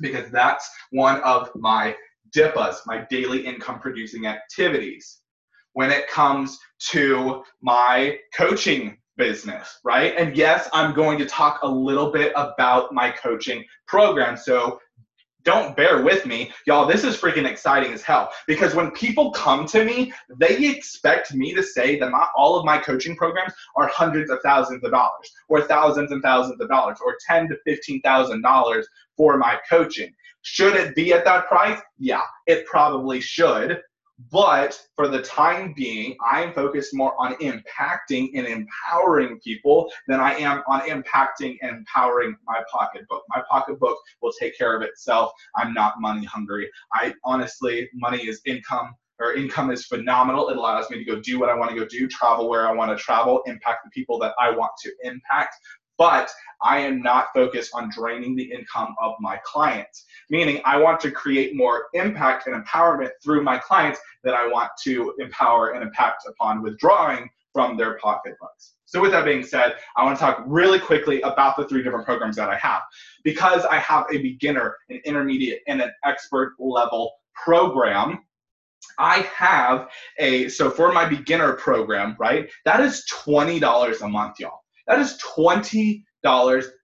Because 0.00 0.30
that's 0.30 0.70
one 0.90 1.20
of 1.22 1.50
my 1.56 1.94
DIPAs, 2.32 2.82
my 2.86 3.04
daily 3.10 3.44
income 3.44 3.80
producing 3.80 4.26
activities. 4.26 5.22
When 5.74 5.90
it 5.90 6.08
comes 6.08 6.58
to 6.90 7.44
my 7.60 8.18
coaching 8.36 8.98
business, 9.16 9.78
right? 9.84 10.14
And 10.16 10.36
yes, 10.36 10.68
I'm 10.72 10.94
going 10.94 11.18
to 11.18 11.26
talk 11.26 11.60
a 11.62 11.68
little 11.68 12.10
bit 12.10 12.32
about 12.36 12.92
my 12.92 13.10
coaching 13.10 13.64
program. 13.86 14.36
So 14.36 14.80
don't 15.44 15.76
bear 15.76 16.02
with 16.02 16.24
me, 16.24 16.50
y'all, 16.66 16.86
this 16.86 17.04
is 17.04 17.16
freaking 17.16 17.46
exciting 17.46 17.92
as 17.92 18.02
hell. 18.02 18.32
Because 18.46 18.74
when 18.74 18.90
people 18.92 19.30
come 19.30 19.66
to 19.66 19.84
me, 19.84 20.12
they 20.38 20.66
expect 20.66 21.34
me 21.34 21.54
to 21.54 21.62
say 21.62 21.98
that 21.98 22.10
not 22.10 22.30
all 22.34 22.58
of 22.58 22.64
my 22.64 22.78
coaching 22.78 23.14
programs 23.14 23.52
are 23.76 23.86
hundreds 23.86 24.30
of 24.30 24.38
thousands 24.42 24.82
of 24.84 24.90
dollars, 24.90 25.30
or 25.48 25.62
thousands 25.62 26.12
and 26.12 26.22
thousands 26.22 26.60
of 26.60 26.68
dollars, 26.68 26.98
or 27.04 27.16
ten 27.28 27.46
to 27.48 27.56
fifteen 27.66 28.00
thousand 28.00 28.40
dollars 28.42 28.88
for 29.16 29.36
my 29.36 29.58
coaching. 29.68 30.12
Should 30.42 30.76
it 30.76 30.94
be 30.94 31.12
at 31.12 31.24
that 31.26 31.46
price? 31.46 31.80
Yeah, 31.98 32.22
it 32.46 32.66
probably 32.66 33.20
should. 33.20 33.80
But 34.30 34.80
for 34.94 35.08
the 35.08 35.22
time 35.22 35.72
being, 35.76 36.16
I 36.24 36.42
am 36.42 36.52
focused 36.52 36.94
more 36.94 37.14
on 37.20 37.34
impacting 37.36 38.30
and 38.34 38.46
empowering 38.46 39.40
people 39.40 39.90
than 40.06 40.20
I 40.20 40.34
am 40.34 40.62
on 40.68 40.82
impacting 40.82 41.56
and 41.62 41.78
empowering 41.78 42.36
my 42.46 42.62
pocketbook. 42.70 43.24
My 43.28 43.42
pocketbook 43.50 43.98
will 44.22 44.32
take 44.38 44.56
care 44.56 44.76
of 44.76 44.82
itself. 44.82 45.32
I'm 45.56 45.74
not 45.74 46.00
money 46.00 46.24
hungry. 46.24 46.70
I 46.92 47.14
honestly, 47.24 47.88
money 47.92 48.26
is 48.26 48.40
income 48.46 48.94
or 49.18 49.34
income 49.34 49.70
is 49.70 49.86
phenomenal. 49.86 50.48
It 50.48 50.56
allows 50.56 50.90
me 50.90 50.98
to 50.98 51.04
go 51.04 51.20
do 51.20 51.40
what 51.40 51.48
I 51.48 51.54
want 51.54 51.70
to 51.70 51.76
go 51.76 51.86
do, 51.86 52.06
travel 52.08 52.48
where 52.48 52.68
I 52.68 52.72
want 52.72 52.96
to 52.96 53.02
travel, 53.02 53.42
impact 53.46 53.84
the 53.84 53.90
people 53.90 54.18
that 54.20 54.34
I 54.40 54.50
want 54.50 54.72
to 54.82 54.92
impact 55.02 55.56
but 55.98 56.30
I 56.62 56.78
am 56.78 57.02
not 57.02 57.26
focused 57.34 57.72
on 57.74 57.90
draining 57.90 58.34
the 58.36 58.50
income 58.50 58.94
of 59.00 59.14
my 59.20 59.38
clients. 59.44 60.04
Meaning, 60.30 60.60
I 60.64 60.78
want 60.78 61.00
to 61.00 61.10
create 61.10 61.54
more 61.54 61.86
impact 61.92 62.46
and 62.46 62.64
empowerment 62.64 63.10
through 63.22 63.42
my 63.42 63.58
clients 63.58 64.00
that 64.22 64.34
I 64.34 64.48
want 64.48 64.70
to 64.84 65.14
empower 65.18 65.72
and 65.72 65.82
impact 65.82 66.24
upon 66.26 66.62
withdrawing 66.62 67.28
from 67.52 67.76
their 67.76 67.98
pocketbooks. 67.98 68.74
So, 68.86 69.00
with 69.00 69.10
that 69.12 69.24
being 69.24 69.42
said, 69.42 69.76
I 69.96 70.04
want 70.04 70.16
to 70.18 70.24
talk 70.24 70.42
really 70.46 70.78
quickly 70.78 71.20
about 71.22 71.56
the 71.56 71.66
three 71.68 71.82
different 71.82 72.06
programs 72.06 72.36
that 72.36 72.48
I 72.48 72.56
have. 72.56 72.82
Because 73.22 73.64
I 73.64 73.76
have 73.78 74.06
a 74.12 74.18
beginner, 74.18 74.76
an 74.88 75.00
intermediate, 75.04 75.60
and 75.68 75.82
an 75.82 75.92
expert 76.04 76.54
level 76.58 77.12
program, 77.34 78.20
I 78.98 79.20
have 79.34 79.88
a, 80.18 80.48
so 80.48 80.70
for 80.70 80.92
my 80.92 81.08
beginner 81.08 81.54
program, 81.54 82.16
right, 82.18 82.48
that 82.64 82.80
is 82.80 83.04
$20 83.12 84.02
a 84.02 84.08
month, 84.08 84.36
y'all. 84.38 84.63
That 84.86 85.00
is 85.00 85.18
$20 85.36 86.02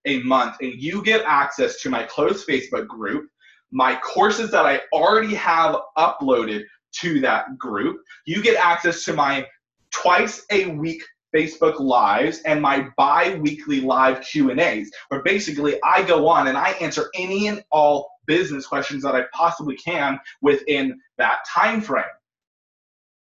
a 0.06 0.22
month, 0.22 0.56
and 0.60 0.72
you 0.74 1.02
get 1.02 1.22
access 1.26 1.80
to 1.82 1.90
my 1.90 2.04
closed 2.04 2.46
Facebook 2.46 2.86
group, 2.86 3.28
my 3.70 3.96
courses 3.96 4.50
that 4.50 4.66
I 4.66 4.80
already 4.92 5.34
have 5.34 5.76
uploaded 5.96 6.64
to 7.00 7.20
that 7.20 7.58
group. 7.58 8.00
You 8.26 8.42
get 8.42 8.56
access 8.56 9.04
to 9.04 9.12
my 9.12 9.46
twice 9.90 10.44
a 10.50 10.66
week 10.66 11.02
Facebook 11.34 11.78
lives 11.78 12.40
and 12.44 12.60
my 12.60 12.88
bi-weekly 12.96 13.80
live 13.80 14.20
Q&As 14.22 14.90
where 15.08 15.22
basically 15.22 15.78
I 15.84 16.02
go 16.02 16.26
on 16.28 16.48
and 16.48 16.58
I 16.58 16.70
answer 16.72 17.08
any 17.14 17.46
and 17.46 17.62
all 17.70 18.10
business 18.26 18.66
questions 18.66 19.02
that 19.04 19.14
I 19.14 19.24
possibly 19.32 19.76
can 19.76 20.18
within 20.42 20.98
that 21.18 21.38
time 21.48 21.80
frame. 21.80 22.04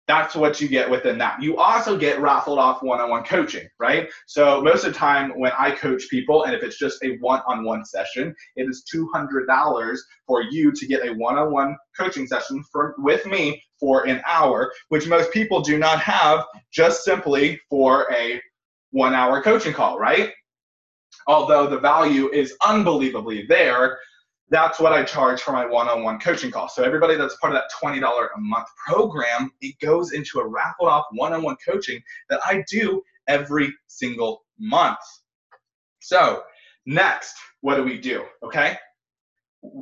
That's 0.09 0.37
what 0.37 0.61
you 0.61 0.69
get 0.69 0.89
within 0.89 1.19
that. 1.19 1.43
You 1.43 1.57
also 1.57 1.97
get 1.99 2.21
raffled 2.21 2.61
off 2.61 2.83
one-on-one 2.83 3.25
coaching, 3.25 3.69
right? 3.81 4.09
So 4.27 4.61
most 4.63 4.85
of 4.85 4.93
the 4.93 4.99
time 4.99 5.33
when 5.37 5.51
I 5.59 5.73
coach 5.73 6.05
people, 6.09 6.45
and 6.45 6.55
if 6.55 6.63
it's 6.63 6.79
just 6.79 7.03
a 7.03 7.17
one-on-one 7.19 7.85
session, 7.85 8.35
it 8.55 8.69
is 8.69 8.85
$200 8.95 9.99
for 10.27 10.43
you 10.43 10.71
to 10.71 10.87
get 10.87 11.07
a 11.07 11.15
one-on-one 11.15 11.77
coaching 11.99 12.27
session 12.27 12.63
for, 12.71 12.95
with 12.99 13.27
me 13.27 13.61
for 13.81 14.07
an 14.07 14.23
hour, 14.27 14.73
which 14.91 15.09
most 15.09 15.33
people 15.33 15.61
do 15.61 15.77
not 15.77 16.01
have 16.01 16.45
just 16.73 17.05
simply 17.05 17.61
for 17.69 18.07
a 18.13 18.41
one-hour 18.93 19.43
coaching 19.43 19.73
call, 19.73 19.99
right? 19.99 20.31
Although 21.27 21.67
the 21.67 21.81
value 21.81 22.31
is 22.33 22.55
unbelievably 22.65 23.47
there, 23.49 23.99
that's 24.49 24.79
what 24.79 24.93
I 24.93 25.03
charge 25.03 25.41
for 25.41 25.53
my 25.53 25.67
one-on-one 25.67 26.21
coaching 26.21 26.51
call. 26.51 26.69
So 26.69 26.85
everybody 26.85 27.17
that's 27.17 27.37
part 27.37 27.55
of 27.55 27.61
that 27.61 27.71
$20 27.83 28.01
a 28.01 28.41
month 28.41 28.69
program, 28.87 29.51
it 29.61 29.75
goes 29.81 30.13
into 30.13 30.39
a 30.39 30.47
raffled 30.47 30.89
off 30.89 31.07
one-on-one 31.13 31.57
coaching 31.67 32.01
that 32.31 32.41
I 32.45 32.65
do 32.71 33.03
every 33.27 33.73
single 33.89 34.45
month. 34.59 34.99
So 36.01 36.43
next, 36.87 37.35
what 37.61 37.77
do 37.77 37.83
we 37.83 37.99
do? 37.99 38.25
Okay 38.43 38.79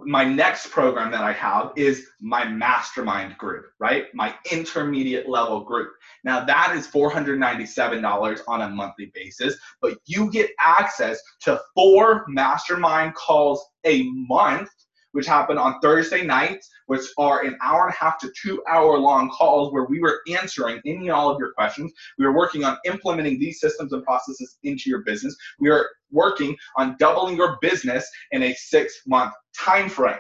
my 0.05 0.25
next 0.25 0.71
program 0.71 1.11
that 1.13 1.23
I 1.23 1.33
have 1.33 1.73
is 1.77 2.09
my 2.21 2.45
mastermind 2.45 3.37
group, 3.39 3.67
right? 3.79 4.07
My 4.15 4.35
intermediate 4.51 5.29
level 5.29 5.61
group. 5.61 5.93
Now 6.25 6.45
that 6.45 6.75
is 6.77 6.87
$497 6.89 8.41
on 8.49 8.63
a 8.63 8.69
monthly 8.69 9.11
basis, 9.15 9.57
but 9.81 9.99
you 10.07 10.31
get 10.31 10.51
access 10.61 11.21
to 11.43 11.61
four 11.75 12.25
mastermind 12.29 13.15
calls 13.15 13.65
a 13.85 14.05
month 14.11 14.71
which 15.15 15.27
happened 15.27 15.59
on 15.59 15.79
Thursday 15.81 16.25
nights, 16.25 16.69
which 16.87 17.03
are 17.19 17.45
an 17.45 17.57
hour 17.63 17.87
and 17.87 17.95
a 17.95 17.97
half 17.97 18.19
to 18.19 18.33
two 18.41 18.63
hour 18.69 18.99
long 18.99 19.31
calls 19.31 19.73
where 19.73 19.85
we 19.85 20.01
were 20.01 20.21
answering 20.37 20.81
any 20.85 21.07
and 21.07 21.13
all 21.13 21.31
of 21.31 21.39
your 21.39 21.53
questions. 21.53 21.93
We 22.19 22.27
were 22.27 22.37
working 22.37 22.65
on 22.65 22.77
implementing 22.85 23.39
these 23.39 23.61
systems 23.61 23.93
and 23.93 24.05
processes 24.05 24.59
into 24.65 24.91
your 24.91 25.03
business. 25.05 25.37
We 25.61 25.71
are 25.71 25.89
working 26.11 26.57
on 26.77 26.97
doubling 26.99 27.37
your 27.37 27.59
business 27.63 28.09
in 28.33 28.43
a 28.43 28.55
six 28.55 29.03
month 29.07 29.33
time 29.57 29.89
frame 29.89 30.19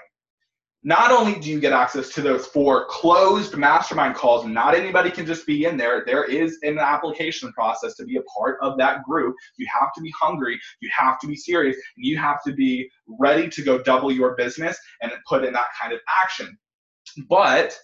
not 0.84 1.10
only 1.10 1.40
do 1.40 1.48
you 1.48 1.58
get 1.58 1.72
access 1.72 2.10
to 2.10 2.20
those 2.20 2.46
four 2.46 2.84
closed 2.90 3.56
mastermind 3.56 4.14
calls, 4.14 4.44
not 4.44 4.74
anybody 4.74 5.10
can 5.10 5.24
just 5.24 5.46
be 5.46 5.64
in 5.64 5.78
there. 5.78 6.04
There 6.06 6.24
is 6.24 6.58
an 6.62 6.78
application 6.78 7.50
process 7.54 7.94
to 7.96 8.04
be 8.04 8.18
a 8.18 8.22
part 8.22 8.58
of 8.60 8.76
that 8.76 9.02
group. 9.02 9.34
You 9.56 9.66
have 9.80 9.94
to 9.94 10.02
be 10.02 10.12
hungry, 10.18 10.60
you 10.80 10.90
have 10.96 11.18
to 11.20 11.26
be 11.26 11.36
serious, 11.36 11.76
and 11.96 12.04
you 12.04 12.18
have 12.18 12.42
to 12.44 12.52
be 12.52 12.90
ready 13.06 13.48
to 13.48 13.62
go 13.62 13.82
double 13.82 14.12
your 14.12 14.36
business 14.36 14.78
and 15.00 15.10
put 15.26 15.42
in 15.42 15.54
that 15.54 15.68
kind 15.80 15.94
of 15.94 16.00
action. 16.22 16.56
But 17.30 17.78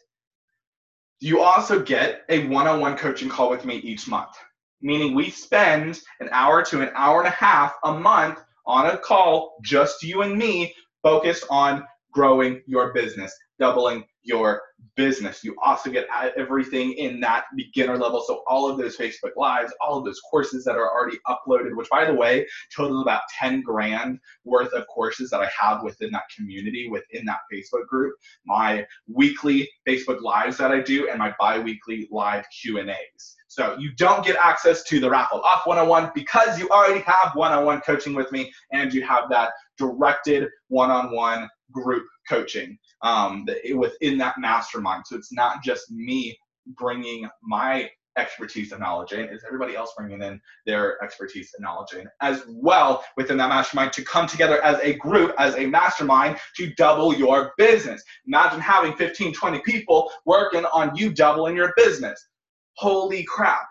you 1.21 1.41
also 1.41 1.81
get 1.81 2.23
a 2.29 2.47
one 2.49 2.67
on 2.67 2.81
one 2.81 2.99
coaching 2.99 3.31
call 3.31 3.49
with 3.49 3.65
me 3.65 3.77
each 3.77 4.09
month, 4.09 4.37
meaning 4.83 5.15
we 5.15 5.31
spend 5.31 6.01
an 6.21 6.29
hour 6.33 6.63
to 6.65 6.83
an 6.83 6.91
hour 6.95 7.21
and 7.21 7.29
a 7.29 7.31
half 7.31 7.77
a 7.85 7.95
month 7.95 8.41
on 8.67 8.87
a 8.87 8.99
call, 8.99 9.57
just 9.63 10.03
you 10.03 10.21
and 10.21 10.37
me, 10.37 10.75
focused 11.03 11.47
on 11.49 11.83
growing 12.13 12.63
your 12.67 12.93
business, 12.93 13.35
doubling 13.59 14.05
your 14.23 14.63
business. 14.97 15.43
You 15.43 15.57
also 15.63 15.91
get 15.91 16.07
everything 16.37 16.93
in 16.93 17.21
that 17.21 17.45
beginner 17.57 17.97
level. 17.97 18.23
So 18.27 18.43
all 18.47 18.69
of 18.69 18.77
those 18.77 18.97
Facebook 18.97 19.37
Lives, 19.37 19.73
all 19.81 19.99
of 19.99 20.05
those 20.05 20.21
courses 20.31 20.65
that 20.65 20.77
are 20.77 20.91
already 20.91 21.19
uploaded, 21.27 21.77
which 21.77 21.89
by 21.89 22.05
the 22.05 22.15
way, 22.15 22.47
total 22.75 23.03
about 23.03 23.23
10 23.39 23.63
grand 23.63 24.19
worth 24.45 24.73
of 24.73 24.87
courses 24.89 25.31
that 25.31 25.41
I 25.41 25.49
have 25.59 25.83
within 25.83 26.11
that 26.13 26.25
community, 26.35 26.89
within 26.89 27.25
that 27.27 27.41
Facebook 27.53 27.87
group, 27.87 28.15
my 28.45 28.87
weekly 29.07 29.69
Facebook 29.89 30.21
Lives 30.21 30.59
that 30.59 30.71
I 30.71 30.81
do, 30.81 31.09
and 31.09 31.19
my 31.19 31.35
bi-weekly 31.39 32.09
live 32.11 32.45
Q&As. 32.61 33.37
So 33.49 33.77
you 33.79 33.93
don't 33.97 34.25
get 34.25 34.37
access 34.37 34.85
to 34.85 35.01
the 35.01 35.11
raffle 35.11 35.41
off 35.41 35.67
one-on-one 35.67 36.13
because 36.15 36.59
you 36.59 36.69
already 36.69 37.01
have 37.01 37.33
one-on-one 37.35 37.81
coaching 37.81 38.15
with 38.15 38.31
me 38.31 38.53
and 38.73 38.95
you 38.95 39.03
have 39.03 39.29
that 39.31 39.53
directed 39.77 40.49
one-on-one 40.69 41.49
group 41.73 42.07
coaching 42.29 42.79
um, 43.03 43.47
within 43.75 44.19
that 44.19 44.39
mastermind. 44.39 45.05
So 45.07 45.17
it's 45.17 45.33
not 45.33 45.63
just 45.63 45.91
me 45.91 46.39
bringing 46.67 47.29
my 47.43 47.91
expertise 48.17 48.73
and 48.73 48.81
knowledge 48.81 49.13
in, 49.13 49.21
it's 49.21 49.45
everybody 49.45 49.77
else 49.77 49.93
bringing 49.97 50.23
in 50.23 50.41
their 50.67 51.03
expertise 51.03 51.53
and 51.57 51.63
knowledge 51.63 51.95
in 51.95 52.09
as 52.21 52.43
well 52.49 53.05
within 53.17 53.37
that 53.39 53.49
mastermind 53.49 53.93
to 53.93 54.03
come 54.03 54.27
together 54.27 54.63
as 54.65 54.79
a 54.83 54.95
group, 54.95 55.35
as 55.39 55.55
a 55.57 55.67
mastermind 55.67 56.37
to 56.57 56.73
double 56.75 57.15
your 57.15 57.53
business. 57.57 58.03
Imagine 58.27 58.61
having 58.61 58.95
15, 58.95 59.33
20 59.33 59.61
people 59.61 60.11
working 60.27 60.65
on 60.67 60.95
you 60.97 61.13
doubling 61.13 61.57
your 61.57 61.73
business. 61.77 62.29
Holy 62.75 63.25
crap. 63.25 63.69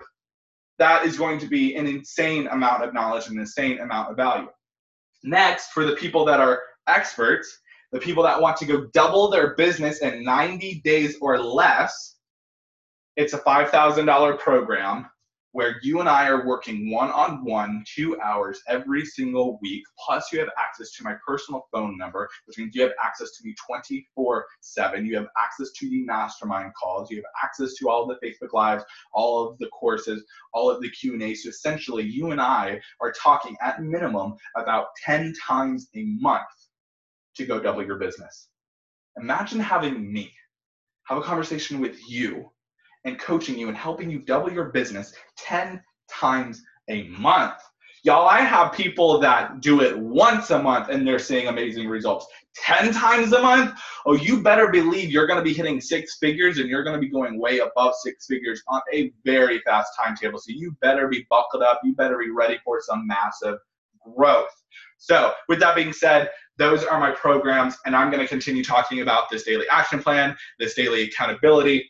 That 0.78 1.06
is 1.06 1.18
going 1.18 1.40
to 1.40 1.48
be 1.48 1.76
an 1.76 1.88
insane 1.88 2.48
amount 2.48 2.84
of 2.84 2.94
knowledge 2.94 3.28
and 3.28 3.36
an 3.36 3.42
insane 3.42 3.80
amount 3.80 4.10
of 4.12 4.16
value. 4.16 4.48
Next, 5.24 5.72
for 5.72 5.84
the 5.86 5.96
people 5.96 6.24
that 6.26 6.40
are 6.40 6.62
experts, 6.88 7.60
the 7.92 8.00
people 8.00 8.24
that 8.24 8.40
want 8.40 8.58
to 8.58 8.66
go 8.66 8.86
double 8.94 9.30
their 9.30 9.56
business 9.56 10.02
in 10.02 10.24
90 10.24 10.82
days 10.84 11.18
or 11.22 11.40
less, 11.40 12.18
it's 13.16 13.34
a 13.34 13.40
$5,000 13.40 14.40
program 14.40 15.08
where 15.52 15.78
you 15.82 16.00
and 16.00 16.08
I 16.08 16.28
are 16.28 16.46
working 16.46 16.92
one 16.92 17.10
on 17.10 17.44
one, 17.44 17.84
two 17.88 18.20
hours 18.22 18.62
every 18.68 19.04
single 19.04 19.58
week. 19.62 19.84
Plus, 20.06 20.32
you 20.32 20.40
have 20.40 20.50
access 20.58 20.92
to 20.92 21.04
my 21.04 21.16
personal 21.26 21.68
phone 21.72 21.98
number, 21.98 22.30
which 22.46 22.58
means 22.58 22.76
you 22.76 22.84
have 22.84 22.92
access 23.04 23.32
to 23.32 23.48
me 23.48 23.56
24 23.66 24.46
7. 24.62 25.06
You 25.06 25.16
have 25.18 25.28
access 25.42 25.72
to 25.72 25.90
the 25.90 26.04
mastermind 26.04 26.74
calls. 26.80 27.10
You 27.10 27.18
have 27.18 27.26
access 27.44 27.74
to 27.76 27.90
all 27.90 28.10
of 28.10 28.18
the 28.20 28.28
Facebook 28.28 28.54
Lives, 28.54 28.84
all 29.12 29.50
of 29.50 29.58
the 29.58 29.68
courses, 29.68 30.24
all 30.54 30.70
of 30.70 30.82
the 30.82 30.90
Q&A. 30.92 31.34
So 31.34 31.50
essentially, 31.50 32.04
you 32.04 32.32
and 32.32 32.40
I 32.40 32.80
are 33.02 33.12
talking 33.12 33.58
at 33.62 33.82
minimum 33.82 34.36
about 34.56 34.90
10 35.04 35.34
times 35.46 35.90
a 35.96 36.04
month 36.20 36.46
to 37.40 37.46
go 37.46 37.60
double 37.60 37.86
your 37.86 37.98
business. 37.98 38.50
Imagine 39.18 39.60
having 39.60 40.12
me 40.12 40.32
have 41.08 41.18
a 41.18 41.22
conversation 41.22 41.80
with 41.80 41.98
you 42.08 42.52
and 43.06 43.18
coaching 43.18 43.58
you 43.58 43.70
and 43.70 43.78
helping 43.78 44.12
you 44.12 44.20
double 44.20 44.52
your 44.52 44.66
business 44.66 45.14
10 45.38 45.82
times 46.10 46.62
a 46.90 47.08
month. 47.08 47.56
Y'all, 48.04 48.28
I 48.28 48.40
have 48.42 48.74
people 48.74 49.20
that 49.20 49.62
do 49.62 49.82
it 49.82 49.98
once 49.98 50.52
a 50.52 50.62
month 50.62 50.90
and 50.90 51.06
they're 51.06 51.20
seeing 51.20 51.48
amazing 51.48 51.88
results. 51.88 52.28
10 52.56 52.94
times 52.94 53.32
a 53.34 53.42
month, 53.42 53.74
oh, 54.06 54.16
you 54.16 54.42
better 54.42 54.70
believe 54.70 55.12
you're 55.12 55.28
going 55.28 55.40
to 55.40 55.44
be 55.44 55.54
hitting 55.54 55.80
six 55.82 56.18
figures 56.18 56.60
and 56.60 56.70
you're 56.70 56.84
going 56.84 56.96
to 56.96 57.02
be 57.02 57.10
going 57.10 57.40
way 57.40 57.60
above 57.60 57.94
six 58.02 58.26
figures 58.26 58.62
on 58.68 58.82
a 58.94 59.12
very 59.26 59.60
fast 59.60 59.94
timetable. 60.02 60.40
So 60.40 60.52
you 60.54 60.76
better 60.82 61.08
be 61.08 61.26
buckled 61.30 61.64
up. 61.64 61.82
You 61.84 61.94
better 61.96 62.18
be 62.18 62.32
ready 62.32 62.58
for 62.64 62.82
some 62.82 63.08
massive 63.08 63.60
growth. 64.16 64.50
So, 65.00 65.32
with 65.48 65.60
that 65.62 65.76
being 65.76 65.94
said, 65.94 66.30
those 66.60 66.84
are 66.84 67.00
my 67.00 67.12
programs, 67.12 67.78
and 67.86 67.96
I'm 67.96 68.12
going 68.12 68.22
to 68.22 68.28
continue 68.28 68.64
talking 68.64 69.02
about 69.02 69.30
this 69.32 69.44
daily 69.44 69.66
action 69.72 70.04
plan, 70.04 70.36
this 70.60 70.76
daily 70.76 71.04
accountability, 71.04 71.90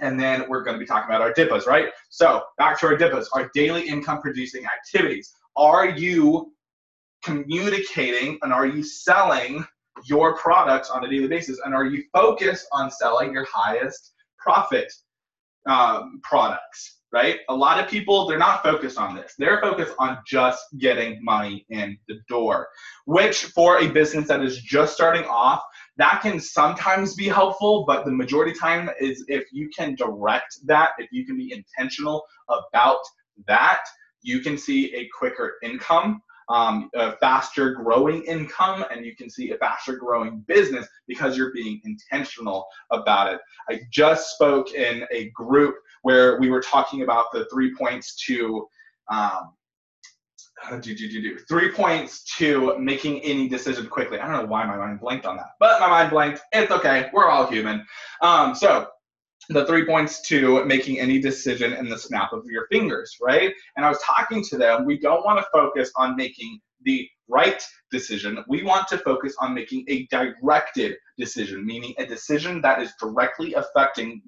and 0.00 0.18
then 0.18 0.48
we're 0.48 0.62
going 0.62 0.74
to 0.74 0.78
be 0.78 0.86
talking 0.86 1.08
about 1.08 1.20
our 1.20 1.32
DIPAs, 1.32 1.66
right? 1.66 1.90
So, 2.08 2.42
back 2.56 2.80
to 2.80 2.86
our 2.86 2.96
DIPAs, 2.96 3.28
our 3.34 3.50
daily 3.54 3.86
income 3.86 4.20
producing 4.20 4.64
activities. 4.64 5.32
Are 5.56 5.88
you 5.88 6.52
communicating 7.22 8.38
and 8.42 8.52
are 8.52 8.66
you 8.66 8.82
selling 8.82 9.64
your 10.04 10.36
products 10.36 10.88
on 10.90 11.04
a 11.04 11.10
daily 11.10 11.28
basis? 11.28 11.60
And 11.64 11.74
are 11.74 11.84
you 11.84 12.04
focused 12.12 12.66
on 12.72 12.90
selling 12.90 13.32
your 13.32 13.46
highest 13.52 14.12
profit 14.38 14.90
um, 15.66 16.20
products? 16.22 16.97
Right? 17.12 17.40
A 17.48 17.54
lot 17.54 17.82
of 17.82 17.90
people, 17.90 18.26
they're 18.26 18.38
not 18.38 18.62
focused 18.62 18.98
on 18.98 19.14
this. 19.14 19.34
They're 19.38 19.60
focused 19.60 19.94
on 19.98 20.18
just 20.26 20.62
getting 20.78 21.22
money 21.24 21.64
in 21.70 21.96
the 22.06 22.16
door, 22.28 22.68
which 23.06 23.44
for 23.44 23.78
a 23.78 23.88
business 23.88 24.28
that 24.28 24.42
is 24.42 24.60
just 24.60 24.94
starting 24.94 25.24
off, 25.24 25.62
that 25.96 26.20
can 26.22 26.38
sometimes 26.38 27.14
be 27.14 27.26
helpful, 27.26 27.84
but 27.86 28.04
the 28.04 28.12
majority 28.12 28.52
time 28.52 28.90
is 29.00 29.24
if 29.28 29.44
you 29.52 29.70
can 29.76 29.94
direct 29.94 30.58
that, 30.66 30.90
if 30.98 31.08
you 31.10 31.24
can 31.24 31.36
be 31.36 31.52
intentional 31.52 32.24
about 32.48 33.00
that, 33.46 33.80
you 34.22 34.40
can 34.40 34.58
see 34.58 34.94
a 34.94 35.08
quicker 35.16 35.54
income 35.62 36.22
um, 36.48 36.90
a 36.94 37.16
faster 37.18 37.72
growing 37.72 38.22
income 38.24 38.84
and 38.90 39.04
you 39.04 39.14
can 39.14 39.28
see 39.28 39.50
a 39.50 39.58
faster 39.58 39.96
growing 39.96 40.40
business 40.46 40.86
because 41.06 41.36
you're 41.36 41.52
being 41.52 41.80
intentional 41.84 42.66
about 42.90 43.32
it. 43.32 43.40
I 43.68 43.80
just 43.90 44.30
spoke 44.30 44.72
in 44.72 45.04
a 45.12 45.30
group 45.30 45.74
where 46.08 46.40
we 46.40 46.48
were 46.48 46.62
talking 46.62 47.02
about 47.02 47.26
the 47.34 47.44
three 47.52 47.74
points 47.74 48.14
to 48.14 48.66
um, 49.10 49.52
do, 50.80 50.94
do, 50.94 51.06
do, 51.06 51.20
do. 51.20 51.38
Three 51.46 51.70
points 51.70 52.24
to 52.38 52.78
making 52.78 53.20
any 53.20 53.46
decision 53.46 53.86
quickly. 53.88 54.18
I 54.18 54.26
don't 54.26 54.42
know 54.42 54.50
why 54.50 54.64
my 54.64 54.78
mind 54.78 55.00
blanked 55.00 55.26
on 55.26 55.36
that, 55.36 55.50
but 55.60 55.78
my 55.80 55.86
mind 55.86 56.10
blanked. 56.10 56.40
It's 56.52 56.72
okay. 56.72 57.10
We're 57.12 57.28
all 57.28 57.46
human. 57.46 57.84
Um, 58.22 58.54
so 58.54 58.88
the 59.50 59.66
three 59.66 59.84
points 59.84 60.22
to 60.28 60.64
making 60.64 60.98
any 60.98 61.20
decision 61.20 61.74
in 61.74 61.90
the 61.90 61.98
snap 61.98 62.32
of 62.32 62.46
your 62.46 62.66
fingers, 62.72 63.18
right? 63.20 63.52
And 63.76 63.84
I 63.84 63.90
was 63.90 64.00
talking 64.00 64.42
to 64.44 64.56
them, 64.56 64.86
we 64.86 64.98
don't 64.98 65.26
want 65.26 65.38
to 65.40 65.46
focus 65.52 65.92
on 65.94 66.16
making 66.16 66.58
the 66.86 67.06
right 67.28 67.62
decision. 67.90 68.42
We 68.48 68.62
want 68.62 68.88
to 68.88 68.96
focus 68.96 69.34
on 69.42 69.52
making 69.52 69.84
a 69.88 70.06
directed 70.06 70.96
decision, 71.18 71.66
meaning 71.66 71.92
a 71.98 72.06
decision 72.06 72.62
that 72.62 72.80
is 72.80 72.94
directly 72.98 73.52
affecting 73.52 74.22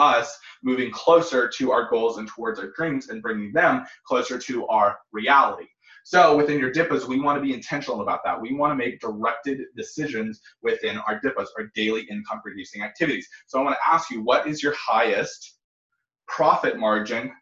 us 0.00 0.36
moving 0.62 0.90
closer 0.90 1.48
to 1.48 1.70
our 1.70 1.88
goals 1.88 2.18
and 2.18 2.26
towards 2.26 2.58
our 2.58 2.72
dreams 2.76 3.08
and 3.10 3.22
bringing 3.22 3.52
them 3.52 3.84
closer 4.06 4.38
to 4.38 4.66
our 4.68 4.98
reality. 5.12 5.66
So 6.04 6.36
within 6.36 6.58
your 6.58 6.72
DIPAs, 6.72 7.06
we 7.06 7.20
want 7.20 7.36
to 7.36 7.42
be 7.42 7.52
intentional 7.52 8.00
about 8.00 8.20
that. 8.24 8.40
We 8.40 8.54
want 8.54 8.72
to 8.72 8.74
make 8.74 9.00
directed 9.00 9.60
decisions 9.76 10.40
within 10.62 10.96
our 10.98 11.20
DIPAs, 11.20 11.48
our 11.58 11.70
daily 11.74 12.02
income 12.10 12.40
producing 12.42 12.82
activities. 12.82 13.28
So 13.46 13.60
I 13.60 13.62
want 13.62 13.76
to 13.76 13.92
ask 13.92 14.10
you, 14.10 14.22
what 14.22 14.46
is 14.46 14.62
your 14.62 14.74
highest 14.74 15.58
profit 16.26 16.78
margin 16.78 17.32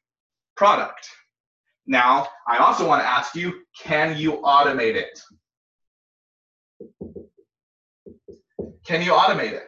product? 0.56 1.08
Now, 1.86 2.28
I 2.46 2.58
also 2.58 2.86
want 2.86 3.00
to 3.00 3.08
ask 3.08 3.34
you, 3.34 3.62
can 3.80 4.18
you 4.18 4.42
automate 4.42 4.94
it? 4.96 5.18
Can 8.84 9.02
you 9.02 9.12
automate 9.12 9.52
it? 9.52 9.64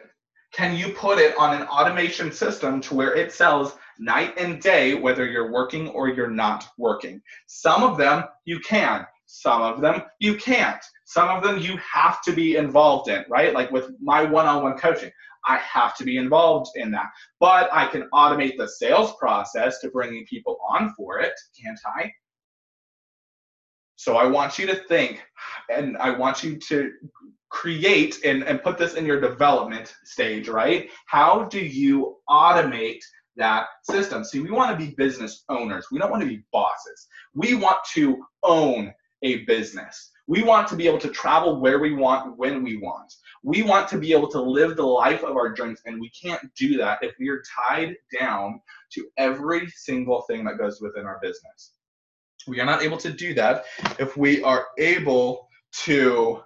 Can 0.53 0.75
you 0.75 0.89
put 0.89 1.17
it 1.17 1.35
on 1.37 1.55
an 1.55 1.67
automation 1.67 2.31
system 2.31 2.81
to 2.81 2.93
where 2.93 3.15
it 3.15 3.31
sells 3.31 3.77
night 4.01 4.33
and 4.37 4.59
day, 4.59 4.95
whether 4.95 5.25
you're 5.25 5.51
working 5.51 5.87
or 5.89 6.09
you're 6.09 6.29
not 6.29 6.67
working. 6.77 7.21
Some 7.45 7.83
of 7.83 7.97
them 7.97 8.23
you 8.45 8.59
can, 8.59 9.05
some 9.27 9.61
of 9.61 9.79
them 9.79 10.01
you 10.19 10.35
can't. 10.35 10.83
Some 11.05 11.29
of 11.29 11.43
them 11.43 11.59
you 11.59 11.77
have 11.77 12.21
to 12.23 12.33
be 12.33 12.55
involved 12.55 13.09
in, 13.09 13.23
right? 13.29 13.53
Like 13.53 13.71
with 13.71 13.91
my 14.01 14.23
one 14.23 14.47
on 14.47 14.63
one 14.63 14.77
coaching, 14.77 15.11
I 15.47 15.57
have 15.57 15.95
to 15.97 16.03
be 16.03 16.17
involved 16.17 16.71
in 16.75 16.91
that. 16.91 17.07
But 17.39 17.69
I 17.71 17.85
can 17.87 18.09
automate 18.13 18.57
the 18.57 18.67
sales 18.67 19.13
process 19.19 19.79
to 19.79 19.89
bringing 19.89 20.25
people 20.25 20.57
on 20.67 20.93
for 20.95 21.19
it, 21.19 21.33
can't 21.61 21.79
I? 21.85 22.11
So 23.97 24.17
I 24.17 24.25
want 24.25 24.57
you 24.57 24.65
to 24.65 24.75
think 24.75 25.21
and 25.69 25.95
I 25.97 26.09
want 26.09 26.43
you 26.43 26.57
to 26.57 26.91
create 27.51 28.19
and, 28.25 28.43
and 28.43 28.63
put 28.63 28.77
this 28.77 28.95
in 28.95 29.05
your 29.05 29.21
development 29.21 29.93
stage, 30.03 30.47
right? 30.47 30.89
How 31.05 31.43
do 31.43 31.59
you 31.59 32.17
automate 32.29 33.01
that 33.37 33.67
system. 33.83 34.23
See, 34.23 34.39
we 34.39 34.51
want 34.51 34.77
to 34.77 34.85
be 34.85 34.93
business 34.95 35.43
owners. 35.49 35.87
We 35.91 35.99
don't 35.99 36.11
want 36.11 36.21
to 36.21 36.29
be 36.29 36.43
bosses. 36.51 37.07
We 37.33 37.55
want 37.55 37.77
to 37.93 38.23
own 38.43 38.93
a 39.23 39.43
business. 39.45 40.11
We 40.27 40.43
want 40.43 40.67
to 40.69 40.75
be 40.75 40.87
able 40.87 40.99
to 40.99 41.09
travel 41.09 41.59
where 41.59 41.79
we 41.79 41.93
want, 41.93 42.37
when 42.37 42.63
we 42.63 42.77
want. 42.77 43.13
We 43.43 43.63
want 43.63 43.87
to 43.89 43.97
be 43.97 44.13
able 44.13 44.29
to 44.29 44.41
live 44.41 44.75
the 44.75 44.85
life 44.85 45.23
of 45.23 45.35
our 45.35 45.49
dreams, 45.49 45.81
and 45.85 45.99
we 45.99 46.09
can't 46.09 46.41
do 46.55 46.77
that 46.77 46.99
if 47.01 47.13
we 47.19 47.29
are 47.29 47.43
tied 47.67 47.95
down 48.17 48.61
to 48.93 49.07
every 49.17 49.67
single 49.69 50.21
thing 50.23 50.45
that 50.45 50.57
goes 50.57 50.79
within 50.79 51.05
our 51.05 51.19
business. 51.21 51.73
We 52.47 52.59
are 52.59 52.65
not 52.65 52.81
able 52.81 52.97
to 52.97 53.11
do 53.11 53.33
that 53.35 53.65
if 53.99 54.17
we 54.17 54.43
are 54.43 54.67
able 54.77 55.47
to 55.83 56.41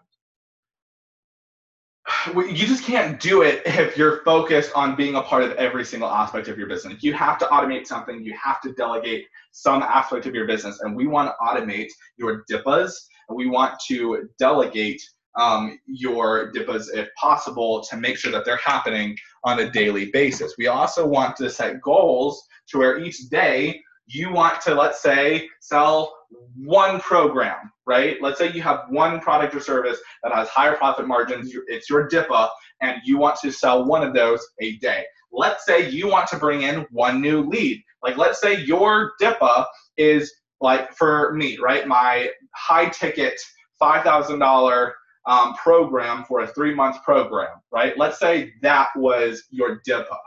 you 2.33 2.67
just 2.67 2.83
can't 2.83 3.19
do 3.19 3.41
it 3.41 3.61
if 3.65 3.97
you're 3.97 4.23
focused 4.23 4.71
on 4.75 4.95
being 4.95 5.15
a 5.15 5.21
part 5.21 5.43
of 5.43 5.51
every 5.53 5.85
single 5.85 6.09
aspect 6.09 6.47
of 6.47 6.57
your 6.57 6.67
business. 6.67 7.01
You 7.03 7.13
have 7.13 7.37
to 7.39 7.45
automate 7.45 7.87
something, 7.87 8.23
you 8.23 8.33
have 8.41 8.61
to 8.61 8.73
delegate 8.73 9.25
some 9.51 9.81
aspect 9.81 10.25
of 10.25 10.33
your 10.33 10.47
business. 10.47 10.81
And 10.81 10.95
we 10.95 11.07
want 11.07 11.29
to 11.29 11.45
automate 11.45 11.89
your 12.17 12.43
DIPAs 12.49 13.07
and 13.29 13.37
we 13.37 13.47
want 13.47 13.79
to 13.87 14.29
delegate 14.39 15.01
um, 15.37 15.79
your 15.85 16.51
DIPAs 16.51 16.89
if 16.93 17.09
possible 17.15 17.83
to 17.89 17.97
make 17.97 18.17
sure 18.17 18.31
that 18.31 18.45
they're 18.45 18.57
happening 18.57 19.17
on 19.43 19.59
a 19.59 19.69
daily 19.69 20.11
basis. 20.11 20.55
We 20.57 20.67
also 20.67 21.05
want 21.05 21.35
to 21.37 21.49
set 21.49 21.81
goals 21.81 22.41
to 22.69 22.79
where 22.79 22.99
each 22.99 23.29
day 23.29 23.81
you 24.07 24.31
want 24.31 24.61
to, 24.61 24.75
let's 24.75 25.01
say, 25.01 25.49
sell 25.61 26.15
one 26.57 26.99
program, 26.99 27.71
right? 27.85 28.21
Let's 28.21 28.37
say 28.37 28.51
you 28.51 28.61
have 28.61 28.85
one 28.89 29.19
product 29.19 29.55
or 29.55 29.59
service 29.59 29.99
that 30.23 30.33
has 30.33 30.47
higher 30.49 30.75
profit 30.75 31.07
margins, 31.07 31.53
it's 31.67 31.89
your 31.89 32.07
DIPA, 32.07 32.49
and 32.81 33.01
you 33.03 33.17
want 33.17 33.37
to 33.41 33.51
sell 33.51 33.85
one 33.85 34.03
of 34.03 34.13
those 34.13 34.45
a 34.61 34.77
day. 34.77 35.05
Let's 35.31 35.65
say 35.65 35.89
you 35.89 36.07
want 36.07 36.27
to 36.29 36.37
bring 36.37 36.61
in 36.61 36.85
one 36.91 37.19
new 37.19 37.41
lead. 37.43 37.83
Like, 38.03 38.17
let's 38.17 38.39
say 38.39 38.61
your 38.61 39.13
DIPA 39.21 39.65
is 39.97 40.33
like 40.61 40.93
for 40.93 41.33
me, 41.33 41.57
right? 41.57 41.87
My 41.87 42.29
high 42.53 42.89
ticket 42.89 43.39
$5,000 43.81 44.91
um, 45.27 45.53
program 45.55 46.23
for 46.23 46.41
a 46.41 46.47
three 46.47 46.73
month 46.73 47.01
program, 47.03 47.57
right? 47.71 47.97
Let's 47.97 48.19
say 48.19 48.53
that 48.61 48.89
was 48.95 49.43
your 49.49 49.81
DIPA. 49.87 50.17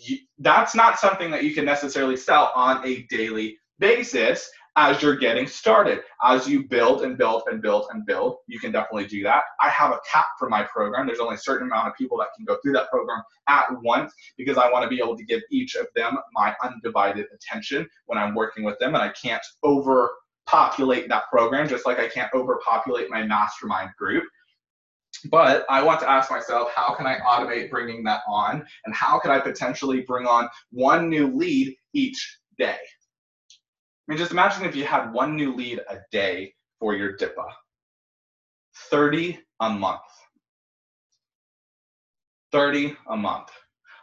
You, 0.00 0.18
that's 0.38 0.74
not 0.74 0.98
something 0.98 1.30
that 1.30 1.44
you 1.44 1.54
can 1.54 1.64
necessarily 1.64 2.16
sell 2.16 2.52
on 2.54 2.86
a 2.86 3.02
daily 3.10 3.58
basis 3.78 4.48
as 4.76 5.02
you're 5.02 5.16
getting 5.16 5.46
started. 5.46 6.00
As 6.22 6.48
you 6.48 6.68
build 6.68 7.02
and 7.02 7.18
build 7.18 7.42
and 7.46 7.60
build 7.60 7.86
and 7.92 8.06
build, 8.06 8.36
you 8.46 8.60
can 8.60 8.70
definitely 8.70 9.08
do 9.08 9.24
that. 9.24 9.42
I 9.60 9.68
have 9.70 9.90
a 9.90 9.98
cap 10.10 10.26
for 10.38 10.48
my 10.48 10.62
program. 10.62 11.06
There's 11.06 11.18
only 11.18 11.34
a 11.34 11.38
certain 11.38 11.66
amount 11.66 11.88
of 11.88 11.94
people 11.96 12.16
that 12.18 12.28
can 12.36 12.44
go 12.44 12.58
through 12.62 12.74
that 12.74 12.88
program 12.88 13.22
at 13.48 13.66
once 13.82 14.12
because 14.36 14.56
I 14.56 14.70
want 14.70 14.84
to 14.84 14.88
be 14.88 15.02
able 15.02 15.16
to 15.16 15.24
give 15.24 15.42
each 15.50 15.74
of 15.74 15.88
them 15.96 16.16
my 16.32 16.54
undivided 16.62 17.26
attention 17.34 17.88
when 18.06 18.18
I'm 18.18 18.36
working 18.36 18.62
with 18.62 18.78
them, 18.78 18.94
and 18.94 19.02
I 19.02 19.08
can't 19.20 19.42
overpopulate 19.64 21.08
that 21.08 21.24
program 21.28 21.68
just 21.68 21.84
like 21.84 21.98
I 21.98 22.08
can't 22.08 22.32
overpopulate 22.32 23.10
my 23.10 23.24
mastermind 23.24 23.90
group. 23.98 24.24
But 25.26 25.66
I 25.68 25.82
want 25.82 26.00
to 26.00 26.10
ask 26.10 26.30
myself, 26.30 26.70
how 26.74 26.94
can 26.94 27.06
I 27.06 27.18
automate 27.18 27.70
bringing 27.70 28.04
that 28.04 28.20
on? 28.28 28.64
And 28.84 28.94
how 28.94 29.18
can 29.18 29.30
I 29.30 29.40
potentially 29.40 30.02
bring 30.02 30.26
on 30.26 30.48
one 30.70 31.08
new 31.08 31.34
lead 31.34 31.74
each 31.92 32.38
day? 32.58 32.76
I 32.76 34.12
mean, 34.12 34.18
just 34.18 34.32
imagine 34.32 34.64
if 34.64 34.76
you 34.76 34.84
had 34.84 35.12
one 35.12 35.36
new 35.36 35.54
lead 35.54 35.80
a 35.90 35.98
day 36.10 36.54
for 36.78 36.94
your 36.94 37.16
DIPA, 37.16 37.44
30 38.90 39.38
a 39.60 39.70
month. 39.70 40.00
30 42.52 42.96
a 43.10 43.16
month. 43.16 43.50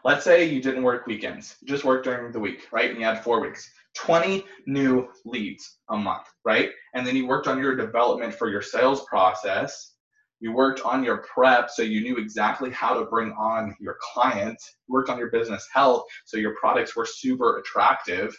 Let's 0.03 0.23
say 0.23 0.45
you 0.45 0.61
didn't 0.61 0.83
work 0.83 1.07
weekends, 1.07 1.55
you 1.61 1.67
just 1.67 1.83
worked 1.83 2.03
during 2.03 2.31
the 2.31 2.39
week, 2.39 2.67
right? 2.71 2.91
And 2.91 2.99
you 2.99 3.05
had 3.05 3.23
four 3.23 3.41
weeks. 3.41 3.67
20 3.95 4.45
new 4.67 5.07
leads 5.25 5.77
a 5.89 5.97
month, 5.97 6.27
right? 6.43 6.69
And 6.93 7.07
then 7.07 7.15
you 7.15 7.25
worked 7.25 7.47
on 7.47 7.59
your 7.59 7.75
development 7.75 8.33
for 8.35 8.49
your 8.49 8.61
sales 8.61 9.05
process. 9.05 9.94
You 10.39 10.51
worked 10.51 10.81
on 10.81 11.03
your 11.03 11.17
prep 11.17 11.69
so 11.69 11.81
you 11.81 12.01
knew 12.01 12.17
exactly 12.17 12.69
how 12.71 12.93
to 12.93 13.05
bring 13.05 13.31
on 13.33 13.75
your 13.79 13.97
client. 14.13 14.57
You 14.87 14.93
worked 14.93 15.09
on 15.09 15.17
your 15.17 15.31
business 15.31 15.67
health 15.73 16.05
so 16.25 16.37
your 16.37 16.55
products 16.55 16.95
were 16.95 17.05
super 17.05 17.57
attractive 17.59 18.35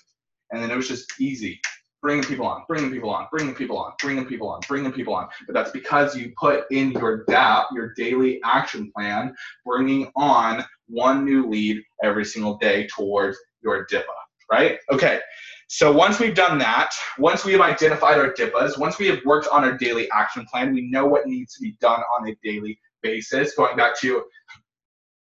and 0.50 0.62
then 0.62 0.70
it 0.70 0.76
was 0.76 0.88
just 0.88 1.20
easy 1.20 1.60
bringing 2.02 2.22
people 2.22 2.46
on, 2.46 2.62
bringing 2.68 2.90
people 2.90 3.10
on, 3.10 3.26
bringing 3.32 3.54
people 3.54 3.78
on, 3.78 3.92
bringing 4.00 4.24
people 4.24 4.48
on, 4.48 4.60
bringing 4.68 4.92
people 4.92 5.12
on. 5.12 5.26
But 5.46 5.54
that's 5.54 5.72
because 5.72 6.16
you 6.16 6.32
put 6.38 6.64
in 6.70 6.92
your 6.92 7.24
DAP, 7.24 7.66
your 7.72 7.94
daily 7.94 8.40
action 8.44 8.92
plan, 8.94 9.34
bringing 9.64 10.12
on 10.14 10.64
one 10.88 11.24
new 11.24 11.48
lead 11.48 11.82
every 12.04 12.24
single 12.24 12.58
day 12.58 12.86
towards 12.94 13.36
your 13.62 13.86
DIPA, 13.86 14.04
right? 14.50 14.78
Okay. 14.90 15.20
So 15.68 15.90
once 15.90 16.20
we've 16.20 16.34
done 16.34 16.58
that, 16.58 16.92
once 17.18 17.44
we 17.44 17.52
have 17.52 17.60
identified 17.60 18.18
our 18.18 18.32
DIPAs, 18.32 18.78
once 18.78 18.98
we 18.98 19.08
have 19.08 19.18
worked 19.24 19.48
on 19.48 19.64
our 19.64 19.76
daily 19.76 20.08
action 20.12 20.46
plan, 20.46 20.72
we 20.72 20.88
know 20.88 21.06
what 21.06 21.26
needs 21.26 21.54
to 21.54 21.62
be 21.62 21.76
done 21.80 22.00
on 22.16 22.28
a 22.28 22.36
daily 22.44 22.78
basis. 23.02 23.54
Going 23.56 23.76
back 23.76 23.98
to 24.00 24.24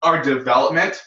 our 0.01 0.21
development, 0.21 1.01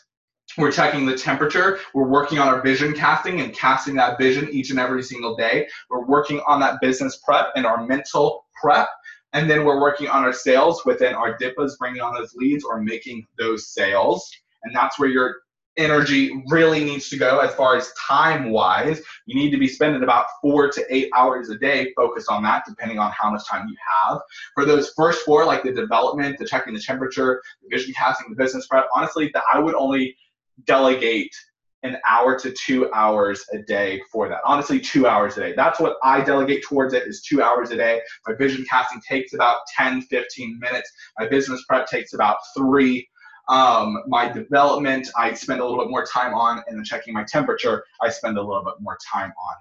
we're 0.56 0.72
checking 0.72 1.04
the 1.04 1.16
temperature. 1.16 1.80
We're 1.92 2.08
working 2.08 2.38
on 2.38 2.48
our 2.48 2.62
vision 2.62 2.94
casting 2.94 3.42
and 3.42 3.52
casting 3.52 3.94
that 3.96 4.16
vision 4.18 4.48
each 4.50 4.70
and 4.70 4.78
every 4.78 5.02
single 5.02 5.36
day. 5.36 5.68
We're 5.90 6.06
working 6.06 6.40
on 6.46 6.60
that 6.60 6.80
business 6.80 7.20
prep 7.22 7.48
and 7.56 7.66
our 7.66 7.86
mental 7.86 8.46
prep. 8.60 8.88
And 9.34 9.50
then 9.50 9.66
we're 9.66 9.80
working 9.80 10.08
on 10.08 10.24
our 10.24 10.32
sales 10.32 10.82
within 10.86 11.14
our 11.14 11.36
DIPAs, 11.36 11.76
bringing 11.78 12.00
on 12.00 12.14
those 12.14 12.32
leads 12.34 12.64
or 12.64 12.80
making 12.80 13.26
those 13.38 13.68
sales. 13.68 14.30
And 14.62 14.74
that's 14.74 14.98
where 14.98 15.10
your 15.10 15.36
energy 15.76 16.42
really 16.48 16.84
needs 16.84 17.08
to 17.10 17.16
go 17.16 17.40
as 17.40 17.54
far 17.54 17.76
as 17.76 17.92
time 17.94 18.50
wise. 18.50 19.00
You 19.26 19.34
need 19.34 19.50
to 19.50 19.58
be 19.58 19.68
spending 19.68 20.02
about 20.02 20.26
four 20.40 20.70
to 20.70 20.84
eight 20.94 21.10
hours 21.14 21.50
a 21.50 21.58
day 21.58 21.92
focused 21.94 22.30
on 22.30 22.42
that, 22.44 22.64
depending 22.66 22.98
on 22.98 23.10
how 23.12 23.30
much 23.30 23.46
time 23.48 23.68
you 23.68 23.76
have. 24.04 24.20
For 24.54 24.64
those 24.64 24.92
first 24.96 25.24
four, 25.24 25.44
like 25.44 25.62
the 25.62 25.72
development, 25.72 26.38
the 26.38 26.46
checking 26.46 26.74
the 26.74 26.80
temperature, 26.80 27.42
the 27.62 27.76
vision 27.76 27.94
casting, 27.94 28.28
the 28.30 28.36
business 28.36 28.66
prep, 28.66 28.86
honestly, 28.94 29.30
that 29.34 29.42
I 29.52 29.58
would 29.58 29.74
only 29.74 30.16
delegate 30.64 31.34
an 31.82 31.98
hour 32.06 32.38
to 32.38 32.52
two 32.52 32.92
hours 32.92 33.44
a 33.52 33.58
day 33.58 34.00
for 34.10 34.28
that. 34.28 34.40
Honestly, 34.44 34.80
two 34.80 35.06
hours 35.06 35.36
a 35.36 35.40
day. 35.40 35.54
That's 35.54 35.78
what 35.78 35.96
I 36.02 36.20
delegate 36.20 36.64
towards 36.64 36.94
it 36.94 37.04
is 37.06 37.22
two 37.22 37.42
hours 37.42 37.70
a 37.70 37.76
day. 37.76 38.00
My 38.26 38.34
vision 38.34 38.64
casting 38.68 39.00
takes 39.08 39.34
about 39.34 39.58
10, 39.76 40.02
15 40.02 40.58
minutes. 40.58 40.90
My 41.18 41.28
business 41.28 41.64
prep 41.68 41.86
takes 41.86 42.12
about 42.12 42.38
three. 42.56 43.08
Um, 43.48 44.02
my 44.06 44.28
development, 44.28 45.08
I 45.16 45.34
spend 45.34 45.60
a 45.60 45.64
little 45.64 45.78
bit 45.78 45.90
more 45.90 46.04
time 46.04 46.34
on, 46.34 46.62
and 46.66 46.76
then 46.76 46.84
checking 46.84 47.14
my 47.14 47.24
temperature, 47.24 47.84
I 48.02 48.08
spend 48.10 48.38
a 48.38 48.42
little 48.42 48.64
bit 48.64 48.74
more 48.80 48.98
time 49.12 49.32
on. 49.40 49.54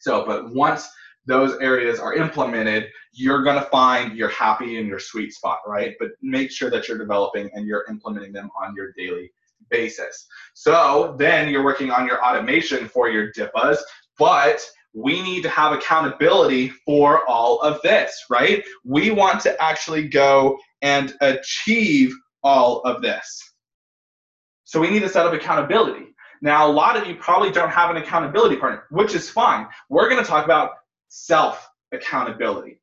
So, 0.00 0.24
but 0.26 0.52
once 0.52 0.88
those 1.26 1.58
areas 1.60 1.98
are 2.00 2.14
implemented, 2.14 2.88
you're 3.12 3.42
going 3.42 3.56
to 3.56 3.68
find 3.70 4.16
you're 4.16 4.28
happy 4.28 4.78
in 4.78 4.86
your 4.86 4.98
sweet 4.98 5.32
spot, 5.32 5.60
right? 5.66 5.94
But 5.98 6.10
make 6.22 6.50
sure 6.50 6.70
that 6.70 6.88
you're 6.88 6.98
developing 6.98 7.50
and 7.54 7.66
you're 7.66 7.84
implementing 7.88 8.32
them 8.32 8.50
on 8.60 8.74
your 8.76 8.92
daily 8.96 9.32
basis. 9.70 10.26
So 10.52 11.16
then 11.18 11.48
you're 11.48 11.64
working 11.64 11.90
on 11.90 12.06
your 12.06 12.22
automation 12.24 12.88
for 12.88 13.08
your 13.08 13.32
DIPAs, 13.32 13.78
but 14.18 14.60
we 14.92 15.22
need 15.22 15.42
to 15.42 15.48
have 15.48 15.72
accountability 15.72 16.68
for 16.68 17.28
all 17.28 17.60
of 17.60 17.80
this, 17.82 18.26
right? 18.30 18.62
We 18.84 19.10
want 19.10 19.40
to 19.42 19.60
actually 19.62 20.08
go 20.08 20.58
and 20.82 21.14
achieve 21.20 22.14
all 22.44 22.82
of 22.82 23.02
this. 23.02 23.54
So 24.64 24.80
we 24.80 24.90
need 24.90 25.00
to 25.00 25.08
set 25.08 25.26
up 25.26 25.32
accountability. 25.32 26.14
Now, 26.42 26.66
a 26.66 26.72
lot 26.72 26.96
of 26.96 27.06
you 27.06 27.16
probably 27.16 27.50
don't 27.50 27.70
have 27.70 27.90
an 27.90 27.96
accountability 27.96 28.56
partner, 28.56 28.84
which 28.90 29.14
is 29.14 29.30
fine. 29.30 29.66
We're 29.88 30.08
going 30.08 30.22
to 30.22 30.28
talk 30.28 30.44
about 30.44 30.72
self 31.08 31.68
accountability 31.92 32.80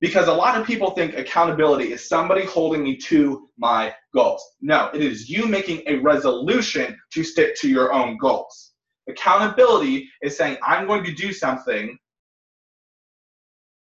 because 0.00 0.28
a 0.28 0.32
lot 0.32 0.58
of 0.58 0.66
people 0.66 0.90
think 0.92 1.16
accountability 1.16 1.92
is 1.92 2.08
somebody 2.08 2.44
holding 2.44 2.82
me 2.82 2.96
to 2.96 3.48
my 3.58 3.94
goals. 4.14 4.42
No, 4.60 4.90
it 4.94 5.02
is 5.02 5.28
you 5.28 5.46
making 5.46 5.82
a 5.86 5.96
resolution 5.96 6.96
to 7.12 7.24
stick 7.24 7.56
to 7.56 7.68
your 7.68 7.92
own 7.92 8.16
goals. 8.16 8.72
Accountability 9.08 10.08
is 10.22 10.36
saying, 10.36 10.56
I'm 10.66 10.86
going 10.86 11.04
to 11.04 11.12
do 11.12 11.32
something 11.32 11.98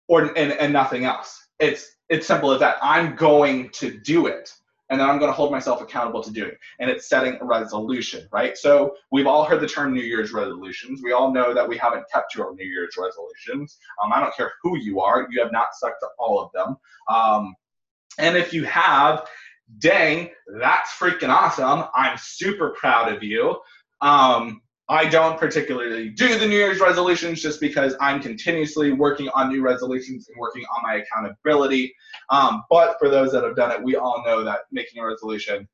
or, 0.09 0.37
and, 0.37 0.53
and 0.53 0.73
nothing 0.73 1.05
else. 1.05 1.39
It's, 1.59 1.87
it's 2.09 2.27
simple 2.27 2.53
as 2.53 2.61
that. 2.61 2.77
I'm 2.83 3.15
going 3.15 3.71
to 3.75 3.99
do 4.01 4.27
it 4.27 4.51
and 4.91 5.01
then 5.01 5.09
I'm 5.09 5.19
going 5.19 5.31
to 5.31 5.35
hold 5.35 5.53
myself 5.53 5.81
accountable 5.81 6.23
to 6.23 6.33
doing. 6.33 6.53
And 6.81 6.91
it's 6.91 7.09
setting 7.09 7.39
a 7.41 7.45
resolution, 7.45 8.29
right? 8.33 8.59
So 8.59 8.97
we've 9.13 9.27
all 9.27 9.45
heard 9.45 9.61
the 9.61 9.69
term 9.69 9.95
New 9.95 10.03
Year's 10.03 10.33
resolutions. 10.33 11.01
We 11.03 11.13
all 11.13 11.33
know 11.33 11.55
that 11.55 11.67
we 11.67 11.79
haven't 11.79 12.05
kept 12.13 12.35
your 12.35 12.55
New 12.55 12.67
Year's 12.67 12.97
resolutions. 12.99 13.79
Um, 14.03 14.13
I 14.13 14.21
don't 14.21 14.35
care 14.35 14.53
who 14.63 14.77
you 14.79 15.01
are, 15.01 15.29
you 15.31 15.41
have 15.41 15.53
not 15.53 15.75
stuck 15.75 15.99
to 16.01 16.09
all 16.19 16.41
of 16.41 16.51
them. 16.53 16.77
Um, 17.09 17.55
and 18.19 18.37
if 18.37 18.53
you 18.53 18.65
have, 18.65 19.27
dang, 19.79 20.31
that's 20.59 20.91
freaking 20.91 21.29
awesome. 21.29 21.85
I'm 21.95 22.19
super 22.19 22.71
proud 22.71 23.13
of 23.13 23.23
you. 23.23 23.61
Um, 24.01 24.61
I 24.91 25.09
don't 25.09 25.39
particularly 25.39 26.09
do 26.09 26.37
the 26.37 26.49
New 26.49 26.57
Year's 26.57 26.81
resolutions 26.81 27.41
just 27.41 27.61
because 27.61 27.95
I'm 28.01 28.21
continuously 28.21 28.91
working 28.91 29.29
on 29.29 29.49
new 29.49 29.63
resolutions 29.63 30.27
and 30.29 30.37
working 30.37 30.65
on 30.65 30.83
my 30.83 30.97
accountability. 30.97 31.95
Um, 32.29 32.65
but 32.69 32.97
for 32.99 33.09
those 33.09 33.31
that 33.31 33.45
have 33.45 33.55
done 33.55 33.71
it, 33.71 33.81
we 33.81 33.95
all 33.95 34.21
know 34.27 34.43
that 34.43 34.63
making 34.73 35.01
a 35.01 35.07
resolution 35.07 35.69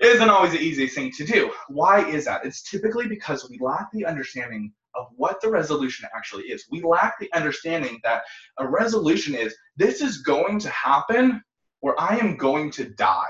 isn't 0.00 0.30
always 0.30 0.52
the 0.52 0.60
easiest 0.60 0.94
thing 0.94 1.10
to 1.16 1.24
do. 1.24 1.50
Why 1.66 2.08
is 2.08 2.26
that? 2.26 2.46
It's 2.46 2.62
typically 2.62 3.08
because 3.08 3.50
we 3.50 3.58
lack 3.58 3.90
the 3.92 4.06
understanding 4.06 4.72
of 4.94 5.06
what 5.16 5.40
the 5.40 5.50
resolution 5.50 6.08
actually 6.14 6.44
is. 6.44 6.66
We 6.70 6.80
lack 6.80 7.18
the 7.18 7.32
understanding 7.32 7.98
that 8.04 8.22
a 8.58 8.68
resolution 8.68 9.34
is 9.34 9.52
this 9.76 10.00
is 10.00 10.18
going 10.18 10.60
to 10.60 10.70
happen 10.70 11.42
or 11.80 12.00
I 12.00 12.18
am 12.18 12.36
going 12.36 12.70
to 12.72 12.84
die. 12.90 13.26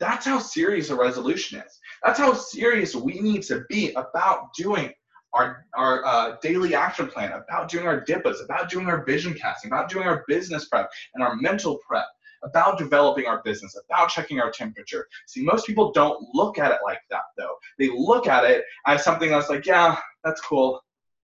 That's 0.00 0.26
how 0.26 0.40
serious 0.40 0.90
a 0.90 0.96
resolution 0.96 1.60
is. 1.60 1.78
That's 2.04 2.18
how 2.18 2.34
serious 2.34 2.94
we 2.94 3.20
need 3.20 3.42
to 3.44 3.64
be 3.68 3.92
about 3.92 4.52
doing 4.54 4.92
our, 5.32 5.66
our 5.74 6.04
uh, 6.04 6.36
daily 6.42 6.74
action 6.74 7.08
plan, 7.08 7.32
about 7.32 7.68
doing 7.68 7.86
our 7.86 8.00
DIPAs, 8.00 8.44
about 8.44 8.70
doing 8.70 8.86
our 8.86 9.04
vision 9.04 9.34
casting, 9.34 9.70
about 9.70 9.88
doing 9.88 10.06
our 10.06 10.24
business 10.28 10.66
prep 10.66 10.90
and 11.14 11.22
our 11.22 11.36
mental 11.36 11.78
prep, 11.86 12.06
about 12.42 12.76
developing 12.76 13.26
our 13.26 13.40
business, 13.44 13.76
about 13.88 14.08
checking 14.08 14.40
our 14.40 14.50
temperature. 14.50 15.08
See, 15.26 15.42
most 15.42 15.66
people 15.66 15.92
don't 15.92 16.26
look 16.34 16.58
at 16.58 16.72
it 16.72 16.80
like 16.84 17.00
that 17.10 17.22
though. 17.38 17.54
They 17.78 17.88
look 17.88 18.26
at 18.26 18.44
it 18.44 18.64
as 18.86 19.04
something 19.04 19.30
that's 19.30 19.48
like, 19.48 19.64
yeah, 19.64 19.96
that's 20.24 20.40
cool. 20.40 20.82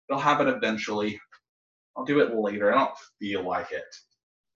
It'll 0.09 0.21
happen 0.21 0.49
eventually. 0.49 1.21
I'll 1.97 2.05
do 2.05 2.21
it 2.21 2.35
later. 2.35 2.73
I 2.73 2.79
don't 2.79 2.97
feel 3.19 3.43
like 3.47 3.73
it. 3.73 3.85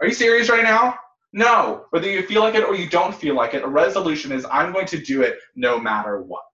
Are 0.00 0.07
you 0.07 0.14
serious 0.14 0.48
right 0.48 0.64
now? 0.64 0.96
No, 1.36 1.86
whether 1.90 2.08
you 2.08 2.22
feel 2.22 2.42
like 2.42 2.54
it 2.54 2.62
or 2.62 2.76
you 2.76 2.88
don't 2.88 3.12
feel 3.12 3.34
like 3.34 3.54
it, 3.54 3.64
a 3.64 3.68
resolution 3.68 4.30
is 4.30 4.46
I'm 4.52 4.72
going 4.72 4.86
to 4.86 4.98
do 4.98 5.22
it 5.22 5.36
no 5.56 5.80
matter 5.80 6.22
what. 6.22 6.44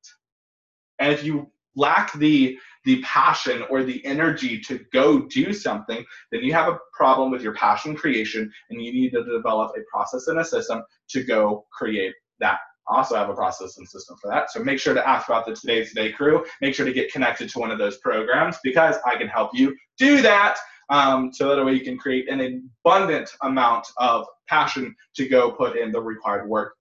And 0.99 1.13
if 1.13 1.23
you 1.23 1.51
lack 1.77 2.15
the 2.15 2.59
the 2.87 3.03
passion 3.03 3.63
or 3.69 3.85
the 3.85 4.03
energy 4.07 4.59
to 4.59 4.81
go 4.91 5.21
do 5.27 5.53
something, 5.53 6.03
then 6.33 6.43
you 6.43 6.55
have 6.55 6.73
a 6.73 6.79
problem 6.95 7.31
with 7.31 7.43
your 7.43 7.53
passion 7.53 7.95
creation 7.95 8.51
and 8.71 8.83
you 8.83 8.91
need 8.91 9.11
to 9.11 9.23
develop 9.23 9.73
a 9.77 9.81
process 9.93 10.29
and 10.29 10.41
a 10.41 10.45
system 10.45 10.83
to 11.11 11.23
go 11.25 11.67
create 11.71 12.15
that. 12.39 12.59
Also 12.87 13.17
have 13.17 13.29
a 13.29 13.35
process 13.35 13.77
and 13.77 13.87
system 13.87 14.17
for 14.17 14.31
that. 14.31 14.51
So 14.51 14.65
make 14.65 14.81
sure 14.81 14.95
to 14.95 15.07
ask 15.07 15.29
about 15.29 15.45
the 15.45 15.55
Today's 15.55 15.91
Today 15.91 16.11
crew. 16.11 16.43
Make 16.63 16.75
sure 16.75 16.87
to 16.87 16.93
get 16.93 17.13
connected 17.13 17.51
to 17.51 17.59
one 17.59 17.71
of 17.71 17.77
those 17.77 17.99
programs 17.99 18.57
because 18.65 18.97
I 19.05 19.17
can 19.17 19.29
help 19.29 19.51
you 19.53 19.77
do 19.99 20.23
that 20.23 20.57
um, 20.91 21.33
so 21.33 21.55
that 21.55 21.65
way 21.65 21.73
you 21.73 21.85
can 21.85 21.97
create 21.97 22.29
an 22.29 22.71
abundant 22.85 23.31
amount 23.43 23.87
of 23.99 24.27
passion 24.49 24.95
to 25.15 25.29
go 25.29 25.53
put 25.53 25.77
in 25.77 25.93
the 25.93 26.01
required 26.01 26.49
work 26.49 26.75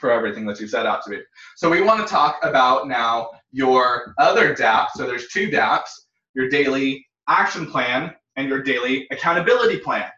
for 0.00 0.10
everything 0.10 0.46
that 0.46 0.58
you 0.58 0.66
set 0.66 0.86
out 0.86 1.02
to 1.04 1.10
be. 1.10 1.20
So 1.56 1.70
we 1.70 1.82
want 1.82 2.00
to 2.00 2.10
talk 2.10 2.38
about 2.42 2.88
now 2.88 3.30
your 3.52 4.14
other 4.18 4.54
DAP. 4.54 4.88
So 4.94 5.06
there's 5.06 5.28
two 5.28 5.50
DAPs, 5.50 6.06
your 6.34 6.48
daily 6.48 7.06
action 7.28 7.66
plan 7.66 8.14
and 8.36 8.48
your 8.48 8.62
daily 8.62 9.06
accountability 9.10 9.78
plan. 9.78 10.08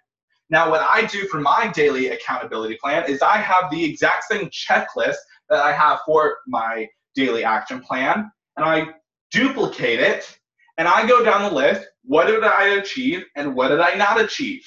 Now 0.49 0.71
what 0.71 0.81
I 0.83 1.05
do 1.07 1.27
for 1.27 1.41
my 1.41 1.71
daily 1.75 2.09
accountability 2.09 2.79
plan 2.81 3.11
is 3.11 3.21
I 3.23 3.39
have 3.39 3.71
the 3.71 3.85
exact 3.85 4.25
same 4.25 4.49
checklist 4.51 5.17
that 5.51 5.61
I 5.61 5.73
have 5.73 5.99
for 6.07 6.39
my 6.47 6.87
daily 7.17 7.43
action 7.43 7.81
plan 7.81 8.31
and 8.57 8.65
I 8.65 8.87
duplicate 9.33 9.99
it 9.99 10.39
and 10.79 10.89
I 10.89 11.07
go 11.07 11.25
down 11.25 11.43
the 11.43 11.57
list. 11.57 11.87
What 12.05 12.27
did 12.27 12.45
I 12.45 12.77
achieve 12.77 13.25
and 13.37 13.55
what 13.55 13.69
did 13.69 13.81
I 13.81 13.95
not 13.95 14.21
achieve? 14.21 14.65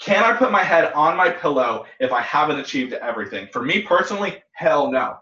Can 0.00 0.22
I 0.22 0.36
put 0.36 0.52
my 0.52 0.62
head 0.62 0.92
on 0.92 1.16
my 1.16 1.30
pillow 1.30 1.86
if 1.98 2.12
I 2.12 2.20
haven't 2.22 2.60
achieved 2.60 2.92
everything? 2.92 3.48
For 3.52 3.62
me 3.62 3.82
personally, 3.82 4.42
hell 4.52 4.90
no. 4.90 5.16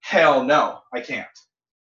Hell 0.00 0.44
no, 0.44 0.80
I 0.92 1.00
can't. 1.00 1.26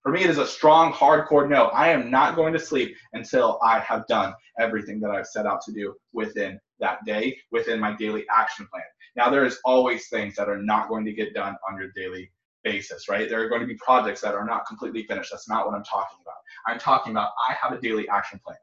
For 0.02 0.12
me, 0.12 0.24
it 0.24 0.30
is 0.30 0.38
a 0.38 0.46
strong, 0.46 0.92
hardcore 0.92 1.48
no. 1.48 1.66
I 1.66 1.88
am 1.88 2.10
not 2.10 2.36
going 2.36 2.52
to 2.52 2.58
sleep 2.58 2.96
until 3.12 3.58
I 3.62 3.78
have 3.80 4.06
done 4.08 4.34
everything 4.58 5.00
that 5.00 5.10
I've 5.10 5.26
set 5.26 5.46
out 5.46 5.60
to 5.62 5.72
do 5.72 5.94
within 6.12 6.58
that 6.80 6.98
day, 7.06 7.38
within 7.52 7.80
my 7.80 7.94
daily 7.96 8.24
action 8.30 8.66
plan. 8.70 8.82
Now, 9.16 9.30
there's 9.30 9.58
always 9.64 10.08
things 10.08 10.34
that 10.36 10.48
are 10.48 10.60
not 10.60 10.88
going 10.88 11.04
to 11.04 11.12
get 11.12 11.34
done 11.34 11.56
on 11.68 11.78
your 11.78 11.90
daily 11.94 12.30
basis, 12.64 13.08
right? 13.08 13.28
There 13.28 13.42
are 13.42 13.48
going 13.48 13.60
to 13.60 13.66
be 13.66 13.74
projects 13.74 14.20
that 14.22 14.34
are 14.34 14.44
not 14.44 14.66
completely 14.66 15.04
finished. 15.04 15.30
That's 15.30 15.48
not 15.48 15.66
what 15.66 15.74
I'm 15.74 15.84
talking 15.84 16.18
about. 16.22 16.36
I'm 16.66 16.78
talking 16.78 17.12
about 17.12 17.30
I 17.48 17.54
have 17.54 17.72
a 17.72 17.80
daily 17.80 18.08
action 18.08 18.40
plan, 18.44 18.58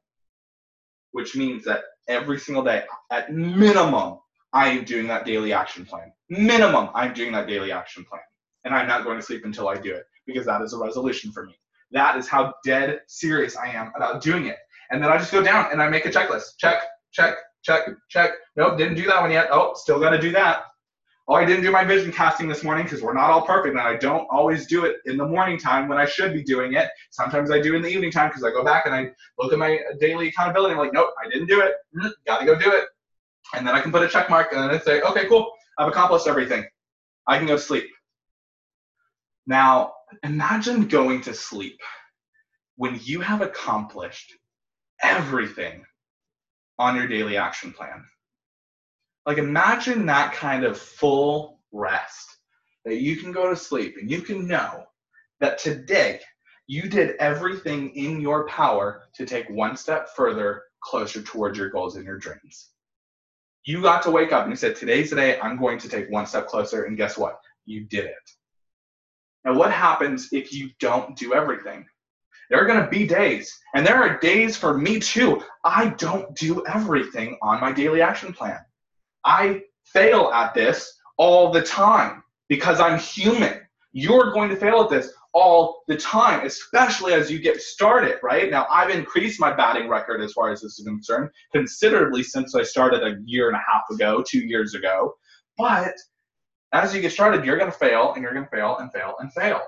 which 1.12 1.36
means 1.36 1.64
that 1.66 1.82
every 2.08 2.40
single 2.40 2.64
day, 2.64 2.84
at 3.12 3.34
minimum, 3.34 4.20
I 4.54 4.70
am 4.70 4.84
doing 4.84 5.08
that 5.08 5.26
daily 5.26 5.54
action 5.54 5.86
plan. 5.86 6.12
Minimum, 6.30 6.90
I'm 6.94 7.14
doing 7.14 7.32
that 7.34 7.48
daily 7.48 7.72
action 7.72 8.04
plan. 8.04 8.22
And 8.66 8.74
I'm 8.74 8.88
not 8.88 9.04
going 9.04 9.18
to 9.18 9.24
sleep 9.24 9.46
until 9.46 9.68
I 9.68 9.76
do 9.76 9.94
it 9.94 10.04
because 10.26 10.46
that 10.46 10.62
is 10.62 10.74
a 10.74 10.78
resolution 10.78 11.32
for 11.32 11.46
me. 11.46 11.58
That 11.92 12.18
is 12.18 12.28
how 12.28 12.54
dead 12.66 13.02
serious 13.08 13.56
I 13.56 13.68
am 13.68 13.92
about 13.96 14.22
doing 14.22 14.48
it. 14.48 14.58
And 14.92 15.04
then 15.04 15.12
I 15.12 15.18
just 15.18 15.32
go 15.32 15.44
down 15.44 15.72
and 15.72 15.82
I 15.82 15.90
make 15.90 16.06
a 16.06 16.10
checklist. 16.10 16.58
Check, 16.58 16.82
check, 17.12 17.36
check, 17.64 17.88
check. 18.10 18.32
Nope, 18.56 18.78
didn't 18.78 18.96
do 18.96 19.06
that 19.06 19.22
one 19.22 19.32
yet. 19.32 19.50
Oh, 19.52 19.74
still 19.76 20.00
got 20.00 20.12
to 20.12 20.20
do 20.20 20.32
that. 20.32 20.64
Oh, 21.30 21.36
I 21.36 21.46
didn't 21.46 21.62
do 21.62 21.70
my 21.70 21.84
vision 21.84 22.12
casting 22.12 22.48
this 22.48 22.64
morning 22.64 22.86
because 22.86 23.04
we're 23.04 23.14
not 23.14 23.30
all 23.30 23.44
perfect, 23.44 23.78
and 23.78 23.80
I 23.80 23.98
don't 23.98 24.26
always 24.32 24.66
do 24.66 24.86
it 24.86 24.96
in 25.06 25.16
the 25.16 25.28
morning 25.28 25.60
time 25.60 25.88
when 25.88 26.00
I 26.00 26.06
should 26.06 26.34
be 26.34 26.42
doing 26.42 26.74
it. 26.74 26.90
Sometimes 27.12 27.52
I 27.52 27.62
do 27.62 27.76
in 27.76 27.84
the 27.84 27.88
evening 27.88 28.12
time 28.12 28.30
because 28.30 28.44
I 28.44 28.50
go 28.50 28.64
back 28.64 28.88
and 28.88 28.96
I 28.96 29.12
look 29.38 29.54
at 29.54 29.60
my 29.60 29.80
daily 30.00 30.30
accountability. 30.30 30.74
I'm 30.74 30.80
like, 30.80 30.92
nope, 30.92 31.12
I 31.24 31.30
didn't 31.30 31.46
do 31.46 31.62
it. 31.62 31.74
Mm, 31.96 32.10
got 32.26 32.40
to 32.40 32.46
go 32.48 32.58
do 32.58 32.72
it. 32.72 32.86
And 33.54 33.66
then 33.66 33.76
I 33.76 33.80
can 33.80 33.92
put 33.92 34.02
a 34.02 34.08
check 34.08 34.28
mark 34.28 34.54
and 34.54 34.64
then 34.64 34.72
I 34.72 34.80
say, 34.80 35.02
okay, 35.02 35.28
cool, 35.28 35.52
I've 35.78 35.88
accomplished 35.88 36.26
everything. 36.26 36.66
I 37.28 37.38
can 37.38 37.46
go 37.46 37.58
sleep. 37.58 37.86
Now, 39.46 39.94
imagine 40.24 40.88
going 40.88 41.22
to 41.22 41.36
sleep 41.36 41.80
when 42.78 43.00
you 43.04 43.22
have 43.22 43.42
accomplished 43.44 44.34
everything 45.04 45.86
on 46.80 46.96
your 46.96 47.08
daily 47.08 47.38
action 47.38 47.72
plan. 47.72 48.04
Like 49.26 49.38
imagine 49.38 50.06
that 50.06 50.34
kind 50.34 50.64
of 50.64 50.78
full 50.78 51.60
rest 51.72 52.38
that 52.86 52.98
you 52.98 53.18
can 53.18 53.32
go 53.32 53.50
to 53.50 53.56
sleep 53.56 53.96
and 54.00 54.10
you 54.10 54.22
can 54.22 54.48
know 54.48 54.86
that 55.40 55.58
today 55.58 56.20
you 56.68 56.84
did 56.90 57.16
everything 57.20 57.90
in 57.96 58.22
your 58.22 58.48
power 58.48 59.10
to 59.16 59.26
take 59.26 59.50
one 59.50 59.76
step 59.76 60.10
further 60.16 60.64
closer 60.84 61.22
towards 61.22 61.58
your 61.58 61.70
goals 61.70 61.96
and 61.96 62.06
your 62.06 62.18
dreams. 62.18 62.70
You 63.66 63.82
got 63.82 64.04
to 64.04 64.12
wake 64.12 64.32
up 64.32 64.44
and 64.44 64.52
you 64.52 64.56
said, 64.56 64.76
Today's 64.76 65.10
the 65.10 65.16
day 65.16 65.40
I'm 65.40 65.58
going 65.58 65.80
to 65.80 65.90
take 65.90 66.10
one 66.10 66.26
step 66.26 66.48
closer. 66.48 66.84
And 66.84 66.98
guess 66.98 67.18
what? 67.18 67.40
You 67.66 67.86
did 67.86 68.06
it. 68.06 68.30
Now, 69.46 69.56
what 69.56 69.72
happens 69.72 70.30
if 70.32 70.54
you 70.54 70.70
don't 70.80 71.16
do 71.16 71.34
everything? 71.34 71.86
There 72.50 72.62
are 72.62 72.66
going 72.66 72.84
to 72.84 72.90
be 72.90 73.06
days, 73.06 73.56
and 73.76 73.86
there 73.86 74.02
are 74.02 74.18
days 74.18 74.58
for 74.58 74.76
me 74.76 75.00
too. 75.00 75.42
I 75.64 75.90
don't 75.98 76.36
do 76.36 76.66
everything 76.66 77.38
on 77.44 77.62
my 77.62 77.72
daily 77.72 78.02
action 78.02 78.34
plan. 78.34 78.60
I 79.30 79.62
fail 79.86 80.32
at 80.34 80.56
this 80.56 80.92
all 81.18 81.52
the 81.52 81.62
time 81.62 82.24
because 82.48 82.80
I'm 82.80 82.98
human. 82.98 83.62
You're 83.92 84.34
going 84.34 84.50
to 84.50 84.56
fail 84.56 84.82
at 84.82 84.90
this 84.90 85.14
all 85.34 85.84
the 85.88 85.98
time, 85.98 86.48
especially 86.48 87.14
as 87.14 87.30
you 87.30 87.38
get 87.38 87.62
started, 87.62 88.16
right? 88.24 88.50
Now, 88.50 88.66
I've 88.72 88.90
increased 88.90 89.40
my 89.40 89.54
batting 89.56 89.88
record 89.88 90.22
as 90.22 90.34
far 90.34 90.52
as 90.52 90.62
this 90.62 90.80
is 90.80 90.86
concerned 90.86 91.30
considerably 91.54 92.24
since 92.24 92.56
I 92.56 92.64
started 92.64 93.04
a 93.04 93.20
year 93.24 93.50
and 93.50 93.56
a 93.56 93.72
half 93.72 93.84
ago, 93.92 94.24
two 94.28 94.40
years 94.40 94.74
ago. 94.74 95.14
But 95.60 95.94
as 96.72 96.96
you 96.96 97.02
get 97.02 97.12
started, 97.12 97.46
you're 97.46 97.60
going 97.60 97.72
to 97.72 97.78
fail 97.78 98.14
and 98.14 98.24
you're 98.24 98.34
going 98.34 98.46
to 98.46 98.50
fail 98.50 98.78
and 98.80 98.92
fail 98.92 99.14
and 99.20 99.32
fail. 99.32 99.62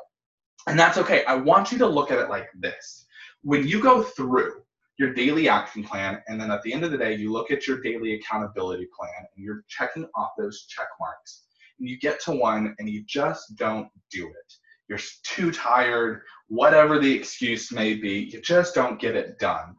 And 0.66 0.80
that's 0.80 0.98
okay. 0.98 1.24
I 1.26 1.36
want 1.36 1.72
you 1.72 1.78
to 1.78 1.88
look 1.88 2.10
at 2.10 2.18
it 2.18 2.30
like 2.30 2.48
this. 2.60 3.06
When 3.44 3.68
you 3.68 3.80
go 3.80 4.02
through 4.02 4.64
your 5.02 5.16
daily 5.16 5.50
action 5.50 5.84
plan, 5.84 6.22
and 6.28 6.40
then 6.40 6.52
at 6.52 6.62
the 6.62 6.72
end 6.72 6.84
of 6.84 6.92
the 6.92 6.98
day, 6.98 7.16
you 7.16 7.32
look 7.32 7.50
at 7.50 7.68
your 7.68 7.82
daily 7.82 8.14
accountability 8.14 8.88
plan 8.96 9.26
and 9.36 9.44
you're 9.44 9.64
checking 9.68 10.08
off 10.14 10.30
those 10.38 10.68
check 10.68 10.86
marks. 11.00 11.46
And 11.80 11.90
you 11.90 11.98
get 11.98 12.22
to 12.26 12.32
one 12.34 12.76
and 12.78 12.88
you 12.88 13.04
just 13.08 13.56
don't 13.56 13.88
do 14.12 14.28
it. 14.28 14.54
You're 14.88 15.00
too 15.24 15.52
tired, 15.52 16.22
whatever 16.50 17.00
the 17.00 17.12
excuse 17.12 17.72
may 17.72 17.96
be, 17.96 18.30
you 18.32 18.42
just 18.42 18.76
don't 18.76 19.02
get 19.02 19.16
it 19.16 19.40
done. 19.40 19.76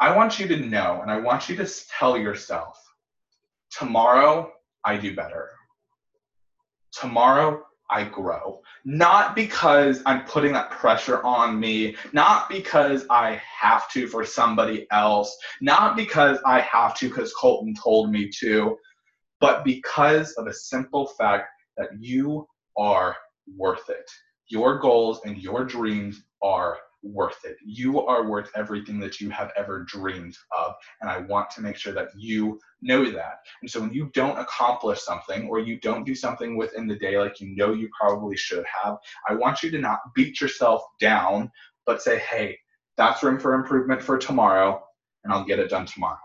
I 0.00 0.16
want 0.16 0.40
you 0.40 0.48
to 0.48 0.56
know 0.56 0.98
and 1.00 1.12
I 1.12 1.20
want 1.20 1.48
you 1.48 1.54
to 1.54 1.70
tell 1.96 2.18
yourself 2.18 2.76
tomorrow 3.70 4.50
I 4.84 4.96
do 4.96 5.14
better. 5.14 5.50
Tomorrow 6.92 7.62
I 7.90 8.04
grow. 8.04 8.60
Not 8.84 9.34
because 9.34 10.02
I'm 10.06 10.24
putting 10.24 10.52
that 10.52 10.70
pressure 10.70 11.22
on 11.24 11.58
me, 11.58 11.96
not 12.12 12.48
because 12.48 13.04
I 13.10 13.40
have 13.60 13.90
to 13.92 14.06
for 14.06 14.24
somebody 14.24 14.86
else, 14.90 15.36
not 15.60 15.96
because 15.96 16.38
I 16.46 16.60
have 16.60 16.96
to 16.98 17.08
because 17.08 17.34
Colton 17.34 17.74
told 17.74 18.10
me 18.10 18.30
to, 18.40 18.76
but 19.40 19.64
because 19.64 20.32
of 20.32 20.46
a 20.46 20.54
simple 20.54 21.06
fact 21.06 21.48
that 21.76 21.88
you 21.98 22.46
are 22.78 23.16
worth 23.56 23.88
it. 23.88 24.08
Your 24.48 24.78
goals 24.78 25.20
and 25.24 25.38
your 25.38 25.64
dreams 25.64 26.22
are 26.42 26.78
worth 27.02 27.44
it. 27.44 27.56
You 27.64 28.00
are 28.06 28.28
worth 28.28 28.50
everything 28.54 28.98
that 29.00 29.20
you 29.20 29.30
have 29.30 29.52
ever 29.56 29.84
dreamed 29.84 30.36
of. 30.56 30.74
And 31.00 31.10
I 31.10 31.18
want 31.20 31.50
to 31.50 31.62
make 31.62 31.76
sure 31.76 31.92
that 31.94 32.08
you 32.16 32.58
know 32.82 33.10
that. 33.10 33.38
And 33.62 33.70
so 33.70 33.80
when 33.80 33.92
you 33.92 34.10
don't 34.12 34.38
accomplish 34.38 35.00
something 35.00 35.48
or 35.48 35.60
you 35.60 35.80
don't 35.80 36.04
do 36.04 36.14
something 36.14 36.56
within 36.56 36.86
the 36.86 36.98
day 36.98 37.18
like 37.18 37.40
you 37.40 37.54
know 37.56 37.72
you 37.72 37.88
probably 37.98 38.36
should 38.36 38.64
have, 38.82 38.96
I 39.28 39.34
want 39.34 39.62
you 39.62 39.70
to 39.70 39.78
not 39.78 40.00
beat 40.14 40.40
yourself 40.40 40.82
down, 41.00 41.50
but 41.86 42.02
say, 42.02 42.18
hey, 42.18 42.58
that's 42.96 43.22
room 43.22 43.38
for 43.38 43.54
improvement 43.54 44.02
for 44.02 44.18
tomorrow, 44.18 44.82
and 45.24 45.32
I'll 45.32 45.44
get 45.44 45.58
it 45.58 45.70
done 45.70 45.86
tomorrow. 45.86 46.18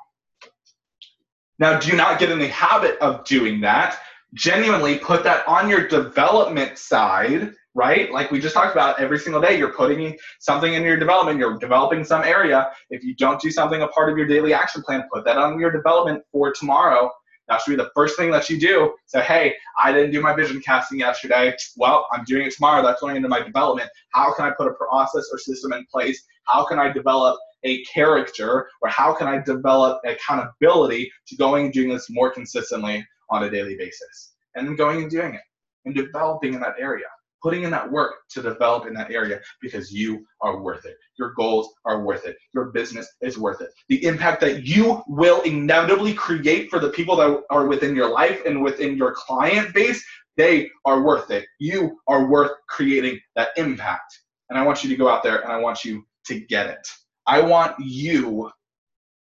Now, 1.58 1.80
do 1.80 1.96
not 1.96 2.20
get 2.20 2.32
in 2.32 2.40
the 2.40 2.50
habit 2.50 2.98
of 3.00 3.24
doing 3.24 3.62
that. 3.62 3.98
Genuinely 4.34 5.00
put 5.00 5.24
that 5.24 5.48
on 5.48 5.70
your 5.70 5.88
development 5.88 6.78
side 6.78 7.54
right? 7.76 8.10
Like 8.12 8.32
we 8.32 8.40
just 8.40 8.56
talked 8.56 8.72
about, 8.72 9.00
every 9.00 9.20
single 9.20 9.42
day 9.42 9.58
you're 9.58 9.74
putting 9.74 10.18
something 10.40 10.74
in 10.74 10.84
your 10.84 10.98
development, 10.98 11.38
you're 11.38 11.60
developing 11.60 12.04
some 12.04 12.24
area. 12.24 12.72
If 12.90 13.04
you 13.04 13.14
don't 13.16 13.40
do 13.40 13.52
something 13.52 13.82
a 13.82 13.88
part 13.90 14.10
of 14.10 14.18
your 14.18 14.26
daily 14.26 14.54
action 14.54 14.82
plan, 14.82 15.04
put 15.14 15.26
that 15.26 15.38
on 15.38 15.60
your 15.60 15.72
development 15.72 16.24
for 16.32 16.54
tomorrow. 16.54 17.12
That 17.48 17.62
should 17.62 17.78
be 17.78 17.84
the 17.84 17.92
first 17.94 18.18
thing 18.18 18.32
that 18.32 18.50
you 18.50 18.60
do. 18.60 18.96
So, 19.06 19.20
hey, 19.20 19.54
I 19.84 19.92
didn't 19.92 20.12
do 20.12 20.22
my 20.22 20.34
vision 20.34 20.62
casting 20.62 21.00
yesterday. 21.00 21.54
Well, 21.78 22.08
I'm 22.12 22.24
doing 22.24 22.48
it 22.48 22.54
tomorrow. 22.54 22.82
That's 22.82 23.02
going 23.02 23.18
into 23.18 23.30
my 23.30 23.42
development. 23.42 23.90
How 24.14 24.34
can 24.34 24.46
I 24.46 24.52
put 24.58 24.68
a 24.68 24.74
process 24.74 25.30
or 25.32 25.38
system 25.38 25.74
in 25.74 25.86
place? 25.92 26.24
How 26.46 26.66
can 26.66 26.80
I 26.80 26.92
develop 26.92 27.38
a 27.64 27.84
character 27.84 28.70
or 28.82 28.90
how 28.90 29.14
can 29.14 29.28
I 29.28 29.44
develop 29.44 30.00
accountability 30.06 31.12
to 31.28 31.36
going 31.36 31.66
and 31.66 31.74
doing 31.74 31.90
this 31.90 32.08
more 32.10 32.32
consistently 32.32 33.06
on 33.30 33.44
a 33.44 33.50
daily 33.50 33.76
basis? 33.76 34.34
And 34.56 34.76
going 34.78 35.04
and 35.04 35.12
doing 35.12 35.36
it 35.36 35.42
and 35.84 35.94
developing 35.94 36.54
in 36.56 36.62
that 36.62 36.76
area 36.80 37.06
putting 37.45 37.62
in 37.62 37.69
that 37.69 37.91
work 37.91 38.15
to 38.27 38.41
develop 38.41 38.88
in 38.88 38.93
that 38.95 39.12
area 39.12 39.39
because 39.62 39.91
you 39.91 40.25
are 40.41 40.63
worth 40.63 40.84
it. 40.84 40.95
Your 41.19 41.31
goals 41.34 41.71
are 41.86 42.01
worth 42.01 42.25
it. 42.25 42.36
Your 42.55 42.71
business 42.71 43.08
is 43.21 43.38
worth 43.38 43.62
it. 43.62 43.69
The 43.88 44.03
impact 44.03 44.41
that 44.41 44.65
you 44.65 45.03
will 45.08 45.43
inevitably 45.43 46.15
create 46.15 46.71
for 46.71 46.79
the 46.79 46.89
people 46.89 47.15
that 47.17 47.43
are 47.51 47.67
within 47.67 47.95
your 47.95 48.10
life 48.10 48.41
and 48.47 48.63
within 48.63 48.97
your 48.97 49.13
client 49.13 49.75
base, 49.75 50.03
they 50.38 50.71
are 50.86 51.03
worth 51.03 51.29
it. 51.29 51.45
You 51.60 51.99
are 52.08 52.25
worth 52.25 52.49
creating 52.67 53.19
that 53.36 53.49
impact. 53.58 54.21
And 54.49 54.58
I 54.58 54.63
want 54.63 54.84
you 54.84 54.89
to 54.89 54.95
go 54.95 55.08
out 55.08 55.21
there 55.21 55.41
and 55.41 55.51
I 55.51 55.58
want 55.58 55.86
you 55.86 56.03
to 56.25 56.39
get 56.39 56.65
it. 56.65 56.88
I 57.27 57.41
want 57.41 57.75
you 57.77 58.49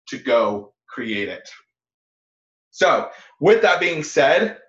to 0.10 0.17
go 0.19 0.73
create 0.88 1.27
it. 1.27 1.49
So, 2.69 3.10
with 3.39 3.63
that 3.63 3.79
being 3.79 4.03
said, 4.03 4.60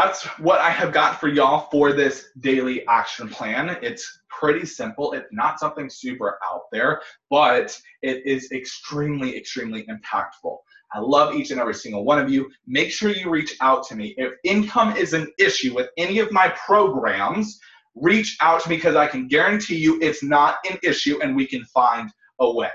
that's 0.00 0.26
what 0.38 0.60
I 0.60 0.70
have 0.70 0.92
got 0.92 1.18
for 1.18 1.26
y'all 1.26 1.68
for 1.72 1.92
this 1.92 2.28
daily 2.38 2.86
action 2.86 3.28
plan. 3.28 3.76
It's 3.82 4.20
pretty 4.28 4.64
simple. 4.64 5.12
It's 5.12 5.26
not 5.32 5.58
something 5.58 5.90
super 5.90 6.38
out 6.48 6.62
there, 6.70 7.00
but 7.30 7.76
it 8.02 8.24
is 8.24 8.52
extremely, 8.52 9.36
extremely 9.36 9.84
impactful. 9.86 10.56
I 10.94 11.00
love 11.00 11.34
each 11.34 11.50
and 11.50 11.60
every 11.60 11.74
single 11.74 12.04
one 12.04 12.20
of 12.20 12.30
you. 12.30 12.48
Make 12.68 12.92
sure 12.92 13.10
you 13.10 13.28
reach 13.28 13.56
out 13.60 13.84
to 13.88 13.96
me. 13.96 14.14
If 14.18 14.34
income 14.44 14.96
is 14.96 15.14
an 15.14 15.32
issue 15.36 15.74
with 15.74 15.88
any 15.96 16.20
of 16.20 16.30
my 16.30 16.54
programs, 16.64 17.58
reach 17.96 18.36
out 18.40 18.62
to 18.62 18.68
me 18.70 18.76
because 18.76 18.94
I 18.94 19.08
can 19.08 19.26
guarantee 19.26 19.78
you 19.78 19.98
it's 20.00 20.22
not 20.22 20.58
an 20.70 20.78
issue 20.84 21.18
and 21.22 21.34
we 21.34 21.44
can 21.44 21.64
find 21.64 22.08
a 22.38 22.48
way. 22.48 22.70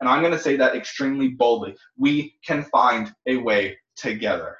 And 0.00 0.08
I'm 0.08 0.22
going 0.22 0.32
to 0.32 0.38
say 0.38 0.56
that 0.56 0.74
extremely 0.74 1.28
boldly. 1.28 1.76
We 1.98 2.36
can 2.46 2.64
find 2.64 3.12
a 3.26 3.36
way 3.36 3.76
together. 3.94 4.56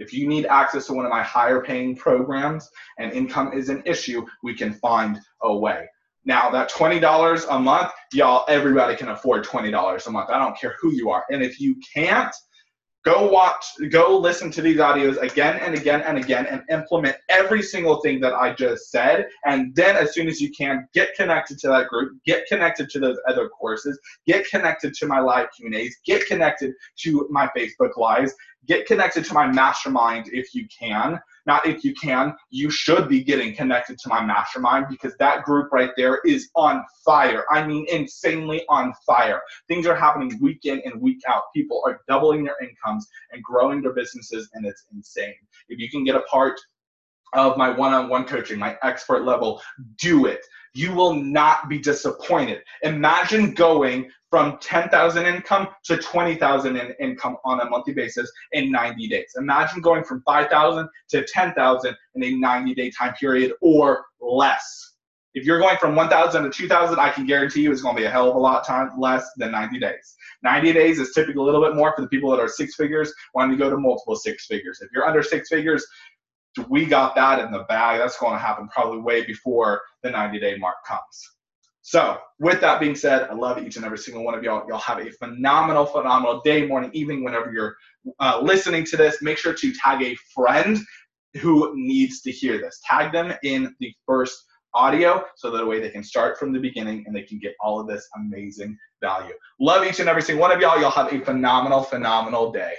If 0.00 0.14
you 0.14 0.26
need 0.26 0.46
access 0.46 0.86
to 0.86 0.94
one 0.94 1.04
of 1.04 1.10
my 1.10 1.22
higher 1.22 1.62
paying 1.62 1.94
programs 1.94 2.68
and 2.98 3.12
income 3.12 3.52
is 3.52 3.68
an 3.68 3.82
issue, 3.84 4.26
we 4.42 4.54
can 4.54 4.72
find 4.72 5.20
a 5.42 5.54
way. 5.54 5.86
Now, 6.24 6.50
that 6.50 6.70
$20 6.70 7.46
a 7.50 7.58
month, 7.58 7.92
y'all, 8.12 8.44
everybody 8.48 8.96
can 8.96 9.08
afford 9.08 9.44
$20 9.44 10.06
a 10.06 10.10
month. 10.10 10.30
I 10.30 10.38
don't 10.38 10.58
care 10.58 10.74
who 10.80 10.92
you 10.92 11.10
are. 11.10 11.24
And 11.30 11.42
if 11.42 11.60
you 11.60 11.76
can't, 11.94 12.34
go 13.04 13.30
watch, 13.30 13.64
go 13.90 14.18
listen 14.18 14.50
to 14.50 14.62
these 14.62 14.76
audios 14.76 15.16
again 15.22 15.56
and 15.56 15.74
again 15.74 16.02
and 16.02 16.18
again 16.18 16.46
and 16.46 16.62
implement 16.70 17.16
every 17.30 17.62
single 17.62 18.00
thing 18.02 18.20
that 18.20 18.34
I 18.34 18.52
just 18.52 18.90
said. 18.90 19.28
And 19.46 19.74
then, 19.74 19.96
as 19.96 20.12
soon 20.12 20.28
as 20.28 20.40
you 20.40 20.50
can, 20.50 20.86
get 20.92 21.14
connected 21.14 21.58
to 21.60 21.68
that 21.68 21.88
group, 21.88 22.18
get 22.26 22.46
connected 22.46 22.90
to 22.90 23.00
those 23.00 23.16
other 23.26 23.48
courses, 23.48 23.98
get 24.26 24.46
connected 24.48 24.92
to 24.94 25.06
my 25.06 25.20
live 25.20 25.48
Q&As, 25.56 25.96
get 26.04 26.26
connected 26.26 26.74
to 27.02 27.26
my 27.30 27.48
Facebook 27.56 27.96
Lives, 27.96 28.34
get 28.66 28.86
connected 28.86 29.24
to 29.24 29.34
my 29.34 29.46
mastermind 29.46 30.28
if 30.32 30.54
you 30.54 30.66
can. 30.68 31.20
Not 31.46 31.66
if 31.66 31.82
you 31.84 31.94
can, 31.94 32.34
you 32.50 32.70
should 32.70 33.08
be 33.08 33.22
getting 33.22 33.54
connected 33.54 33.98
to 33.98 34.08
my 34.08 34.24
mastermind 34.24 34.86
because 34.88 35.14
that 35.18 35.44
group 35.44 35.72
right 35.72 35.90
there 35.96 36.20
is 36.26 36.50
on 36.54 36.84
fire. 37.04 37.44
I 37.50 37.66
mean, 37.66 37.86
insanely 37.90 38.64
on 38.68 38.92
fire. 39.06 39.40
Things 39.68 39.86
are 39.86 39.96
happening 39.96 40.38
week 40.40 40.64
in 40.64 40.80
and 40.84 41.00
week 41.00 41.20
out. 41.26 41.44
People 41.54 41.82
are 41.86 42.00
doubling 42.08 42.44
their 42.44 42.56
incomes 42.62 43.08
and 43.32 43.42
growing 43.42 43.82
their 43.82 43.94
businesses, 43.94 44.48
and 44.54 44.66
it's 44.66 44.84
insane. 44.92 45.34
If 45.68 45.78
you 45.78 45.88
can 45.90 46.04
get 46.04 46.16
a 46.16 46.22
part 46.22 46.60
of 47.32 47.56
my 47.56 47.70
one-on-one 47.70 48.24
coaching, 48.24 48.58
my 48.58 48.76
expert 48.82 49.24
level, 49.24 49.62
do 49.98 50.26
it. 50.26 50.40
You 50.74 50.92
will 50.94 51.14
not 51.14 51.68
be 51.68 51.78
disappointed. 51.78 52.62
Imagine 52.82 53.54
going 53.54 54.10
from 54.30 54.58
10,000 54.60 55.26
income 55.26 55.68
to 55.84 55.96
20,000 55.96 56.76
in 56.76 56.94
income 57.00 57.36
on 57.44 57.60
a 57.60 57.68
monthly 57.68 57.92
basis 57.92 58.30
in 58.52 58.70
90 58.70 59.08
days. 59.08 59.32
Imagine 59.36 59.80
going 59.80 60.04
from 60.04 60.22
5,000 60.22 60.88
to 61.10 61.26
10,000 61.26 61.96
in 62.14 62.22
a 62.22 62.30
90 62.36 62.74
day 62.74 62.90
time 62.90 63.12
period 63.14 63.52
or 63.60 64.04
less. 64.20 64.86
If 65.34 65.44
you're 65.44 65.60
going 65.60 65.76
from 65.78 65.94
1,000 65.94 66.42
to 66.42 66.50
2,000, 66.50 66.98
I 66.98 67.10
can 67.10 67.24
guarantee 67.24 67.62
you 67.62 67.70
it's 67.70 67.82
going 67.82 67.94
to 67.94 68.00
be 68.00 68.06
a 68.06 68.10
hell 68.10 68.28
of 68.28 68.34
a 68.34 68.38
lot 68.38 68.66
time 68.66 68.90
less 68.98 69.28
than 69.36 69.52
90 69.52 69.78
days. 69.78 70.16
90 70.42 70.72
days 70.72 70.98
is 70.98 71.12
typically 71.14 71.40
a 71.40 71.44
little 71.44 71.62
bit 71.62 71.76
more 71.76 71.92
for 71.94 72.02
the 72.02 72.08
people 72.08 72.30
that 72.30 72.40
are 72.40 72.48
six 72.48 72.74
figures 72.74 73.12
wanting 73.32 73.56
to 73.56 73.62
go 73.62 73.70
to 73.70 73.76
multiple 73.76 74.16
six 74.16 74.46
figures. 74.46 74.80
If 74.80 74.90
you're 74.92 75.06
under 75.06 75.22
six 75.22 75.48
figures, 75.48 75.86
we 76.68 76.86
got 76.86 77.14
that 77.14 77.44
in 77.44 77.52
the 77.52 77.64
bag. 77.68 77.98
That's 77.98 78.18
going 78.18 78.32
to 78.32 78.38
happen 78.38 78.68
probably 78.68 79.00
way 79.00 79.24
before 79.24 79.82
the 80.02 80.10
90 80.10 80.40
day 80.40 80.56
mark 80.56 80.76
comes. 80.86 81.30
So, 81.82 82.18
with 82.38 82.60
that 82.60 82.78
being 82.78 82.94
said, 82.94 83.28
I 83.30 83.34
love 83.34 83.58
each 83.58 83.76
and 83.76 83.84
every 83.84 83.98
single 83.98 84.22
one 84.22 84.34
of 84.34 84.44
y'all. 84.44 84.66
Y'all 84.68 84.78
have 84.78 84.98
a 84.98 85.10
phenomenal, 85.10 85.86
phenomenal 85.86 86.40
day, 86.44 86.66
morning, 86.66 86.90
evening, 86.92 87.24
whenever 87.24 87.52
you're 87.52 87.74
uh, 88.20 88.40
listening 88.42 88.84
to 88.86 88.96
this. 88.96 89.22
Make 89.22 89.38
sure 89.38 89.54
to 89.54 89.72
tag 89.72 90.02
a 90.02 90.14
friend 90.34 90.78
who 91.40 91.72
needs 91.74 92.20
to 92.22 92.30
hear 92.30 92.58
this. 92.58 92.80
Tag 92.84 93.12
them 93.12 93.32
in 93.42 93.74
the 93.80 93.94
first 94.06 94.44
audio 94.74 95.24
so 95.36 95.50
that 95.50 95.66
way 95.66 95.80
they 95.80 95.90
can 95.90 96.04
start 96.04 96.38
from 96.38 96.52
the 96.52 96.58
beginning 96.58 97.02
and 97.06 97.16
they 97.16 97.22
can 97.22 97.38
get 97.38 97.54
all 97.60 97.80
of 97.80 97.88
this 97.88 98.06
amazing 98.16 98.76
value. 99.00 99.34
Love 99.58 99.84
each 99.84 100.00
and 100.00 100.08
every 100.08 100.22
single 100.22 100.40
one 100.40 100.52
of 100.52 100.60
y'all. 100.60 100.80
Y'all 100.80 100.90
have 100.90 101.12
a 101.12 101.20
phenomenal, 101.24 101.82
phenomenal 101.82 102.52
day. 102.52 102.74